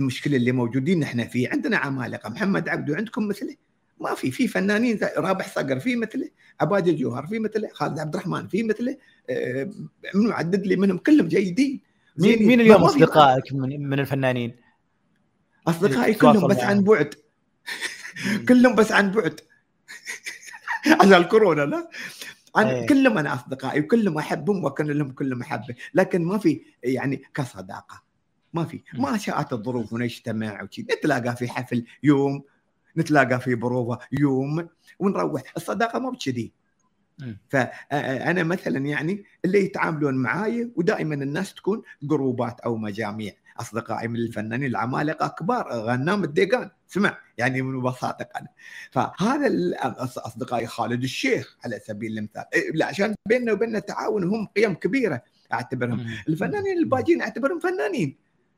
[0.00, 1.48] المشكلة اللي موجودين إحنا فيه.
[1.48, 2.28] عندنا عمالقة.
[2.30, 3.56] محمد عبده عندكم مثله
[4.00, 6.28] ما في في فنانين رابح صقر في مثله
[6.60, 8.96] عباد الجوهر في مثله خالد عبد الرحمن في مثله
[9.30, 9.70] آه،
[10.14, 11.80] منو عدد لي منهم كلهم جيدين
[12.18, 12.46] مين.
[12.46, 14.56] مين اليوم أصدقائك من, من الفنانين؟
[15.68, 16.58] أصدقائي كلهم بس.
[16.58, 17.14] عن بعد
[18.48, 19.40] كلهم بس عن بعد
[21.00, 21.90] عشان الكورونا لا
[22.56, 22.86] عن أيه.
[22.86, 28.02] كلهم أنا أصدقائي وكلهم أحبهم وكان لهم كلهم محبه لكن ما في يعني كصداقة
[28.52, 28.82] ما في.
[28.94, 32.44] ما شاءت الظروف ونجتمع وشي نتلاقى في حفل يوم
[32.98, 34.68] نتلاقى في بروفة يوم
[34.98, 35.42] ونروح.
[35.56, 36.52] الصداقة ما بكذي.
[37.48, 43.32] فانا مثلا يعني اللي يتعاملون معاي ودائما الناس تكون جروبات أو مجاميع.
[43.60, 46.70] أصدقائي من الفنانين العمالقة كبار غنام الديقان.
[46.88, 48.48] سمع يعني من بساطة أنا.
[48.90, 49.48] فهذا
[50.18, 52.44] أصدقائي خالد الشيخ على سبيل المثال.
[52.54, 55.22] إيه، لا عشان بيننا وبيننا تعاون وهم قيم كبيرة
[55.52, 56.06] أعتبرهم.
[56.28, 58.16] الفنانين الباجين أعتبرهم فنانين.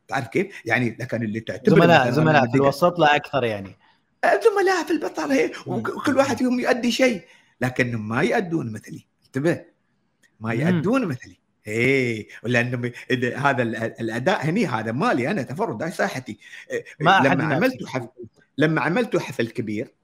[0.09, 3.76] تعرف كيف؟ يعني لكن اللي تعتبر زملاء زملاء في الوسط لا أكثر يعني.
[4.25, 5.53] زملاء في البطاله هي.
[5.66, 7.23] وكل واحد فيهم يؤدي شيء.
[7.61, 9.07] لكنهم ما يؤدون مثلي.
[9.27, 9.64] انتبه.
[10.41, 10.53] ما.
[10.53, 11.39] يؤدون مثلي.
[11.66, 12.29] إيه.
[12.43, 12.93] لأنه
[13.37, 16.39] هذا ال- الأداء هني هذا مالي أنا تفرد هاي ساحتي.
[16.71, 17.55] إيه، ما لما.
[17.55, 18.09] عملت حفل
[18.59, 19.95] لما عملت حفل كبير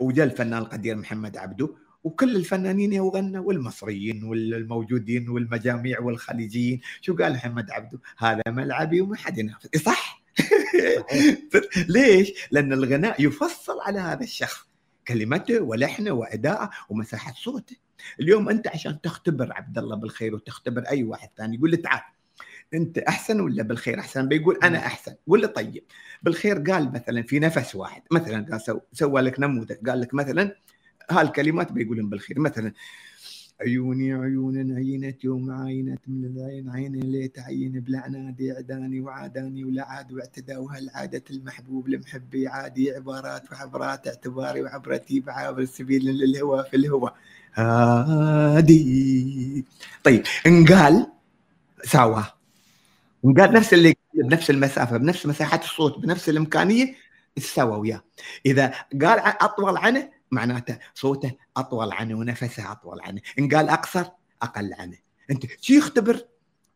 [0.00, 1.74] وجاء الفنان القدير محمد عبده
[2.04, 6.80] وكل الفنانين يغنوا والمصريين والموجودين والمجاميع والخليجيين.
[7.00, 9.68] شو قال محمد عبده؟ هذا ملعبي وما حد ينافس.
[9.74, 10.23] إيه صح؟
[11.88, 14.68] ليش؟ لأن الغناء يفصل على هذا الشخص
[15.08, 17.76] كلمته ولحنه وأداءه ومساحة صوته.
[18.20, 22.00] اليوم أنت عشان تختبر عبد الله بالخير وتختبر أي واحد ثاني يقول له تعال
[22.74, 24.28] أنت أحسن ولا بالخير؟ أحسن.
[24.28, 25.14] بيقول أنا أحسن.
[25.28, 25.84] له طيب
[26.22, 30.56] بالخير قال مثلا في نفس واحد مثلا قال سو سوى لك نموذج قال لك مثلا
[31.10, 32.40] هالكلمات بيقولون بالخير.
[32.40, 32.72] مثلا
[33.60, 40.12] عيوني عيون عينت يوم عينت من العين عيني ليت عين بلعنادي عداني وعاداني ولا عاد
[40.12, 47.10] واعتدى وهالعادة المحبوب لمحبي عادي عبارات وعبرات اعتباري وعبرتي بعابر السبيل للهوى في الهوى.
[47.54, 48.84] هادي
[50.04, 51.06] طيب انقال
[51.84, 52.26] ساواه
[53.24, 56.94] انقال نفس اللي بنفس المسافة بنفس مساحة الصوت بنفس الإمكانية
[57.38, 58.04] سوى وياه.
[58.46, 58.66] إذا
[59.02, 63.20] قال أطول عنه معناته صوته أطول عنه ونفسه أطول عنه.
[63.38, 64.04] إن قال أقصر
[64.42, 64.96] أقل عنه.
[65.30, 66.20] أنت شو يختبر؟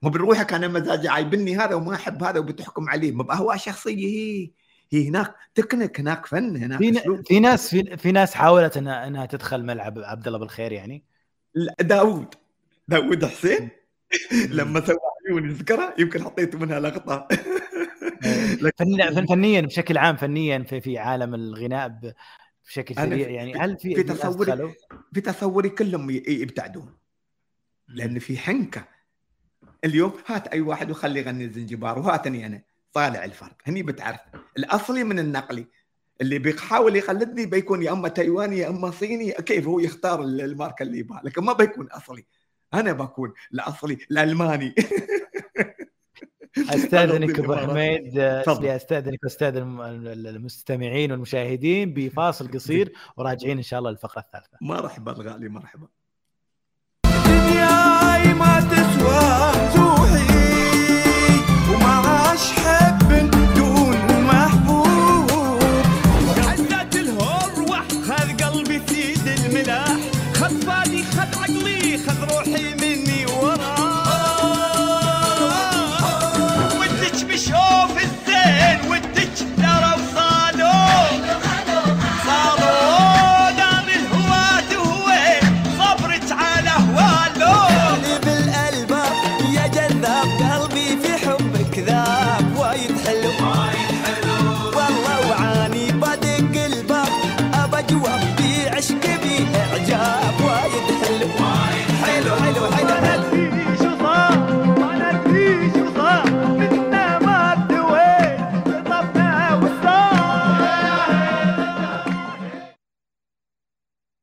[0.02, 3.12] مو بروحك أنا مزاجي عايبني هذا وما أحب هذا وبتحكم عليه.
[3.12, 4.50] مو بأهواء شخصية هي.
[4.92, 9.26] هي هناك تكنيك هناك فن هناك في في ناس في, في ناس حاولت انها إنها
[9.26, 11.04] تدخل ملعب عبد الله بالخير يعني؟
[11.54, 12.34] لا، داوود.
[12.88, 13.68] داوود حسين.
[14.50, 14.96] لما سوى
[15.28, 16.90] عيوني ذكرها يمكن حطيت منها
[18.78, 22.00] فن- فنيا بشكل عام فنيا في في عالم الغناء
[22.68, 24.74] بشكل سريع يعني هل في في تصوري-؟
[25.14, 26.94] في تصوري كلهم يبتعدون.
[27.88, 28.84] لأن في حنكة.
[29.84, 32.62] اليوم هات أي واحد وخلي يغني الزنجبار وهاتني أنا.
[32.92, 33.56] طالع الفرق.
[33.66, 34.20] هني بتعرف.
[34.58, 35.66] الأصلي من النقلي.
[36.20, 39.32] اللي بيحاول يقلدني بيكون يا أما تايواني يا أما صيني.
[39.32, 42.24] كيف هو يختار ال- الماركة اللي يبغى لكن ما بيكون أصلي.
[42.74, 44.74] أنا بكون الأصلي الألماني.
[46.56, 47.54] أستاذنك أبو.
[47.54, 48.12] حميد
[48.44, 48.66] تفضل.
[48.66, 49.80] أستاذنك أستاذ الم-
[50.26, 55.86] المستمعين والمشاهدين بفاصل قصير وراجعين إن شاء الله للفقرة الثالثة مرحبا الغالي مرحبا
[57.04, 59.57] دنياي ما تسوى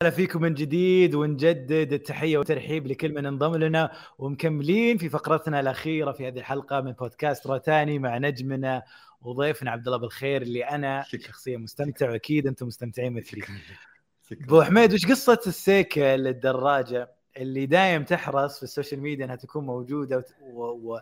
[0.06, 6.12] أهلا فيكم من جديد ونجدد التحية والترحيب لكل من انضم لنا ومكملين في فقرتنا الأخيرة
[6.12, 8.84] في هذه الحلقة من بودكاست روتانا مع نجمنا
[9.22, 11.28] وضيفنا عبد الله بالخير اللي أنا شكراً.
[11.28, 13.42] شخصيا مستمتع وأكيد أنتم مستمتعين مثلي.
[14.32, 19.66] أبو حميد وش قصة السيكل الدراجة اللي دايم تحرص في ال social media إنها تكون
[19.66, 20.36] موجودة وت...
[20.42, 20.64] و...
[20.64, 21.00] و...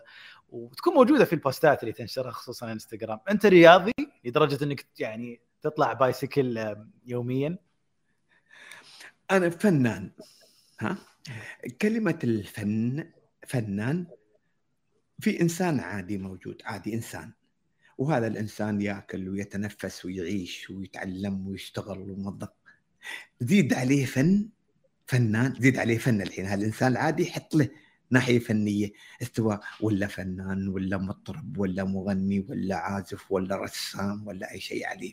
[0.48, 3.92] وتكون موجودة في البوستات اللي تنشرها خصوصا على إنستغرام أنت رياضي
[4.24, 6.76] لدرجة إنك يعني تطلع بايسكل
[7.06, 7.58] يوميا
[9.36, 10.10] أنا فنان
[10.80, 10.98] ها؟
[11.82, 13.10] كلمة الفن
[13.46, 14.06] فنان
[15.20, 17.32] في إنسان عادي موجود عادي إنسان.
[17.98, 22.48] وهذا الإنسان يأكل ويتنفس ويعيش ويتعلم ويشتغل وموظف.
[23.40, 24.48] زيد عليه فن
[25.06, 26.46] فنان زيد عليه فن الحين.
[26.46, 27.68] هالانسان العادي حط له
[28.10, 34.60] ناحية فنية استواء ولا فنان ولا مطرب ولا مغني ولا عازف ولا رسام ولا أي
[34.60, 35.12] شيء عليه.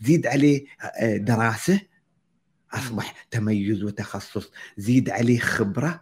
[0.00, 0.66] زيد عليه
[1.00, 1.80] آه، دراسة
[2.72, 6.00] أصبح تميز وتخصص زيد عليه خبرة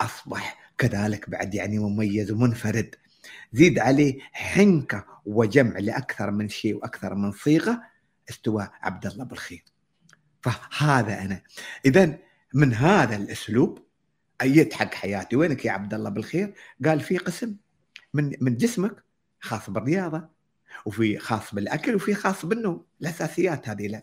[0.00, 2.94] أصبح كذلك بعد يعني مميز ومنفرد.
[3.52, 7.82] زيد عليه حنكة وجمع لأكثر من شيء وأكثر من صيغة
[8.30, 9.64] استوى عبد الله بالخير.
[10.42, 11.42] فهذا أنا.
[11.84, 12.18] اذا
[12.54, 13.86] من هذا الأسلوب
[14.42, 16.54] أيت حق حياتي؟ وينك يا عبد الله بالخير؟
[16.84, 17.56] قال في قسم
[18.14, 19.04] من من جسمك
[19.40, 20.35] خاص بالرياضة
[20.86, 24.02] وفي خاص بالأكل وفي خاص بالنوم الأساسيات هذه لا.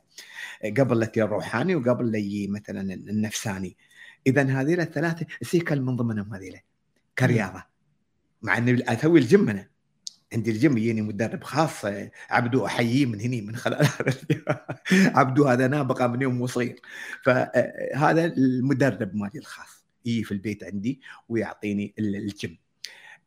[0.77, 3.77] قبل التي الروحاني وقبل اللي مثلا النفساني.
[4.27, 6.59] اذا هذه الثلاثه سيكل من ضمنهم هذه
[7.19, 7.63] كرياضة.
[8.41, 9.69] مع إني أسوي الجيم أنا.
[10.33, 11.85] عندي الجيم يجيني مدرب خاص
[12.29, 13.87] عبدو أحييه من هني من خلال
[14.91, 16.81] عبدو هذا نابغه من يوم صغير
[17.23, 19.85] فهذا المدرب مالي الخاص.
[20.05, 22.62] يجي في البيت عندي ويعطيني ال- الجيم.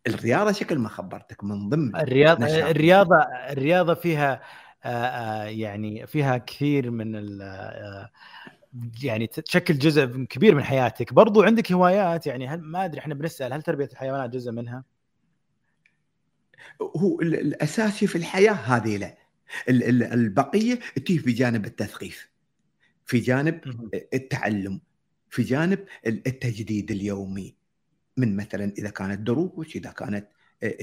[0.06, 2.68] الرياضة شكل ما خبرتك من ضمن الرياضة نشاط.
[2.70, 3.16] الرياضة
[3.50, 4.40] الرياضة فيها
[4.84, 8.10] آه، آه، يعني فيها كثير من ال- آه،
[9.02, 11.12] يعني تشكل جزء كبير من حياتك.
[11.12, 14.84] برضو عندك هوايات يعني هل ما أدري إحنا بنسأل هل تربية الحيوانات جزء منها؟
[16.96, 19.16] هو ال- الاساسي في الحياة هذه لا.
[19.68, 22.30] ال- ال- البقية تجي في جانب التثقيف
[23.06, 23.60] في جانب
[24.14, 24.80] التعلم
[25.30, 27.54] في جانب التجديد اليومي.
[28.16, 30.26] من مثلا إذا كانت دروس إذا كانت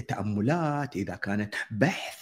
[0.08, 2.18] تأملات إذا كانت بحث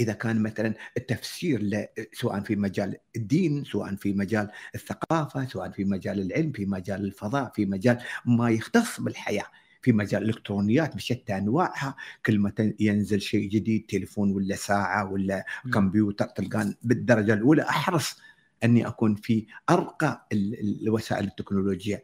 [0.00, 6.20] إذا كان مثلا التفسير سواء في مجال الدين سواء في مجال الثقافة سواء في مجال
[6.20, 9.44] العلم في مجال الفضاء في مجال ما يختص بالحياة
[9.82, 11.96] في مجال الإلكترونيات بشتى أنواعها
[12.26, 15.44] كل ما ينزل شيء جديد تليفون ولا ساعة ولا.
[15.74, 18.16] كمبيوتر تلقان بالدرجة الأولى أحرص
[18.64, 22.02] أني أكون في أرقى ال- ال- الوسائل التكنولوجيا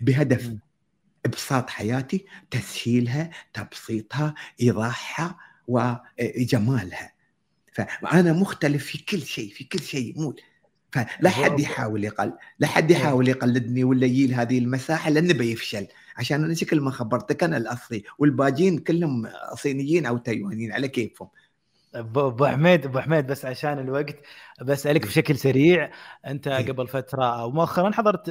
[0.00, 0.56] بهدف.
[1.26, 7.12] إبساط حياتي تسهيلها تبسيطها إيضاحها وجمالها
[7.72, 10.34] فانا مختلف في كل شيء في كل شيء مو
[10.92, 11.60] فلا حد.
[11.60, 12.98] يحاول يقل لا حد إيه.
[12.98, 18.02] يحاول يقلدني ولا يجي هذه المساحة لأنه بيفشل عشان أنا شكل ما خبرتك أنا الأصلي
[18.18, 21.28] والباجين كلهم صينيين أو تايوانيين على كيفهم
[21.96, 24.16] ابو حميد أبو حميد بس عشان الوقت
[24.62, 25.90] بسألك بشكل سريع.
[26.26, 26.48] أنت.
[26.48, 28.28] قبل فترة أو مؤخرا حضرت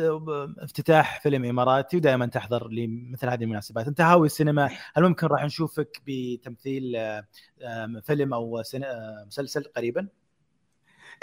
[0.60, 3.88] افتتاح فيلم إماراتي ودائما تحضر لمثل هذه المناسبات.
[3.88, 10.08] أنت هاوي السينما هل ممكن راح نشوفك بتمثيل آه، فيلم أو آه، مسلسل قريبا؟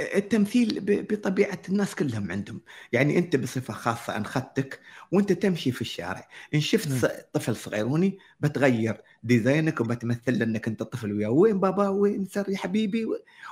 [0.01, 0.79] التمثيل
[1.11, 2.61] بطبيعة الناس كلهم عندهم.
[2.93, 4.81] يعني أنت بصفة خاصة انخدتك
[5.13, 6.29] وأنت تمشي في الشارع.
[6.55, 11.31] إن شفت طفل صغيروني بتغير design ك وبتمثل انك أنت طفل وياه.
[11.31, 13.07] وين بابا؟ وين سر يا حبيبي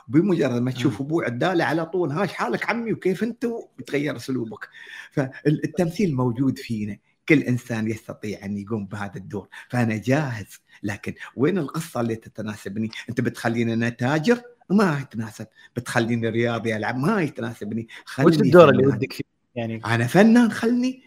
[0.09, 2.11] وبمجرد ما تشوف ابوه عداله على طول.
[2.11, 3.47] ها شحالك عمي؟ وكيف أنت؟
[3.79, 4.69] بتغير أسلوبك.
[5.13, 6.99] فالتمثيل موجود فينا.
[7.29, 9.49] كل إنسان يستطيع أن يقوم بهذا الدور.
[9.69, 10.61] فأنا جاهز.
[10.83, 15.47] لكن وين القصة اللي تتناسبني؟ أنت بتخليني أنا تاجر؟ ما يتناسب.
[15.77, 16.97] بتخليني رياضي ألعب.
[16.97, 17.89] ما يتناسبني.
[18.05, 18.87] خلني وش الدور اللي.
[18.87, 20.53] ودك فيه؟ يعني أنا فنان.
[20.53, 21.03] خلني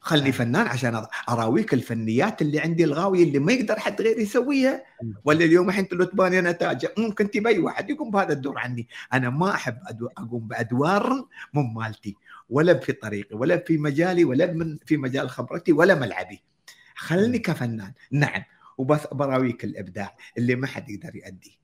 [0.00, 0.32] خلني آه.
[0.32, 4.84] فنان عشان أراويك الفنيات اللي عندي الغاوية اللي ما يقدر حد غيري يسويها.
[5.02, 5.14] مم.
[5.24, 8.88] ولا اليوم الحين لو تباني أنا تاجر ممكن تبي اي واحد يقوم بهذا الدور عني.
[9.12, 9.78] أنا ما أحب
[10.18, 12.16] أقوم بأدوار مو مالتي
[12.50, 16.42] ولا في طريقي ولا في مجالي ولا من في مجال خبرتي ولا ملعبي.
[16.94, 17.42] خلني مم.
[17.42, 17.92] كفنان.
[18.10, 18.42] نعم.
[18.78, 21.63] وبس براويك الإبداع اللي ما حد يقدر يؤديه.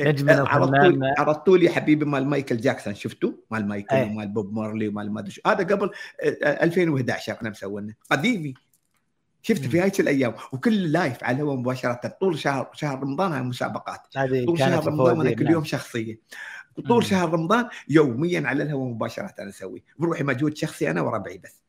[0.00, 4.02] نجمنا عرضتوا الفنان عرضتوا لي حبيبي مال مايكل جاكسون شفتوا مال مايكل أي.
[4.04, 5.40] ومال بوب مارلي ومال ما أدري شو.
[5.46, 5.90] هذا قبل
[6.22, 8.54] آه، 2011 أنا مسوينه قديمي
[9.42, 9.62] شفت.
[9.66, 14.00] في هاي الأيام وكل لايف على الهواء مباشرة طول شهر شهر رمضان هاي مسابقات
[14.46, 15.50] طول شهر رمضان أنا كل.
[15.50, 16.18] يوم شخصية.
[16.88, 21.62] طول شهر رمضان يوميا على الهواء مباشرة أنا أسوي بروحي مجهود شخصي أنا وربعي بس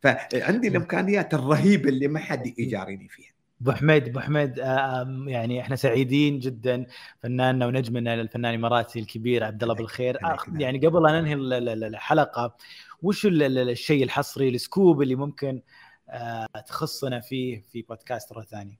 [0.00, 0.68] فعندي.
[0.68, 6.38] الإمكانيات الرهيبة اللي ما حد يجاريني فيها أبو حميد أبو حميد آم، يعني إحنا سعيدين
[6.38, 6.86] جدا
[7.22, 10.18] فناننا ونجمنا الفنان الاماراتي الكبير عبد الله بالخير.
[10.60, 12.56] يعني قبل ان ننهي ال- ال- ال- الحلقة
[13.02, 15.62] وش ال- ال- الشيء الحصري ال scoop اللي ممكن
[16.08, 18.78] آه، تخصنا فيه في بودكاست روتانا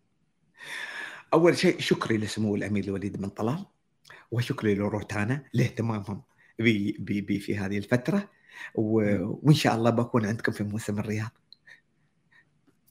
[1.35, 3.67] أول شيء شكري لسمو الأمير الوليد بن طلال
[4.31, 6.23] وشكري لروتانا لاهتمامهم
[6.59, 8.29] بي بي بي في هذه الفترة.
[8.75, 11.31] وإن شاء الله بكون عندكم في موسم الرياض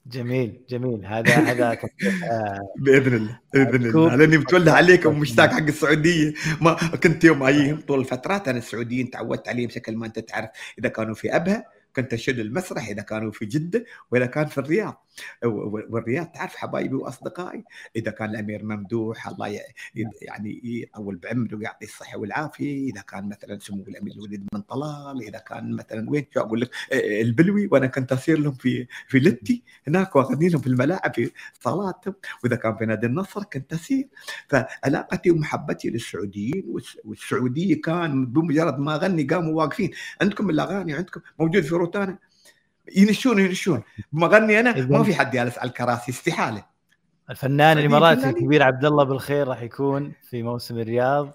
[0.06, 1.06] جميل جميل.
[1.06, 3.86] هذا هذا آه، بإذن الله بإذن.
[3.86, 4.16] الله.
[4.16, 6.34] لأني متولى عليكم ومشتاق حق السعودية.
[6.60, 10.48] ما كنت يوم اجيهم طول الفترات أنا السعوديين تعودت عليهم بشكل ما أنت تعرف
[10.78, 11.73] إذا كانوا في أبها.
[11.96, 15.06] كنت أشد المسرح إذا كانوا في جدة وإذا كان في الرياض.
[15.44, 17.64] والرياض تعرف حبايبي وأصدقائي.
[17.96, 19.60] إذا كان الأمير ممدوح الله ي-
[20.22, 22.90] يعني يطول بعمره ويعطيه الصحة والعافية.
[22.90, 26.70] إذا كان مثلا سمو الأمير الوليد بن طلال إذا كان مثلا وين شو أقول لك؟
[26.92, 27.66] آه، البلوي.
[27.72, 31.30] وأنا كنت اسير لهم في في لتي هناك واخذين لهم في الملاعب في
[31.60, 32.14] صالاتهم
[32.44, 34.08] وإذا كان في نادي النصر كنت أسير.
[34.48, 39.90] فعلاقتي ومحبتي للسعوديين والس- والسعودية كان بمجرد ما أغني قاموا واقفين.
[40.22, 42.18] عندكم الأغاني؟ عندكم موجود في روتانا
[42.96, 43.82] ينشون ينشون.
[44.12, 46.64] ما اغني أنا ما في حد جالس على الكراسي استحالة.
[47.30, 48.28] الفنان الاماراتي.
[48.30, 51.32] الكبير عبد الله بالخير راح يكون في موسم الرياض.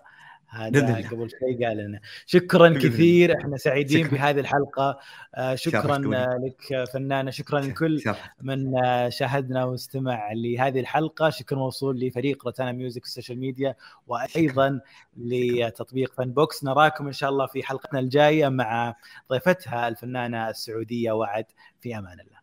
[0.50, 1.10] هذا.
[1.10, 2.00] قبل شوي قال لنا.
[2.26, 2.70] شكرا.
[2.70, 4.18] كثير إحنا سعيدين شكراً.
[4.18, 5.00] بهذه الحلقة.
[5.36, 5.95] آه، شكرا.
[6.16, 7.32] آه، لك فنانة.
[7.32, 8.04] شكرا لكل.
[8.41, 11.30] من آه، شاهدنا واستمع لهذه الحلقة.
[11.30, 13.76] شكر موصول لفريق روتانا ميوزك ال social media
[14.08, 14.80] وأيضا
[15.18, 18.95] لتطبيق فن بوكس نراكم إن شاء الله في حلقتنا الجاية مع
[19.30, 21.45] ضيفتها الفنانة السعودية وعد.
[21.82, 22.39] في أمان الله.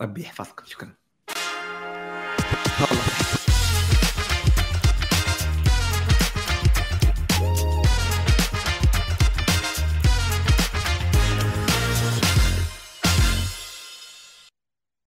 [0.00, 0.64] ربي يحفظكم.
[0.66, 0.94] شكرا.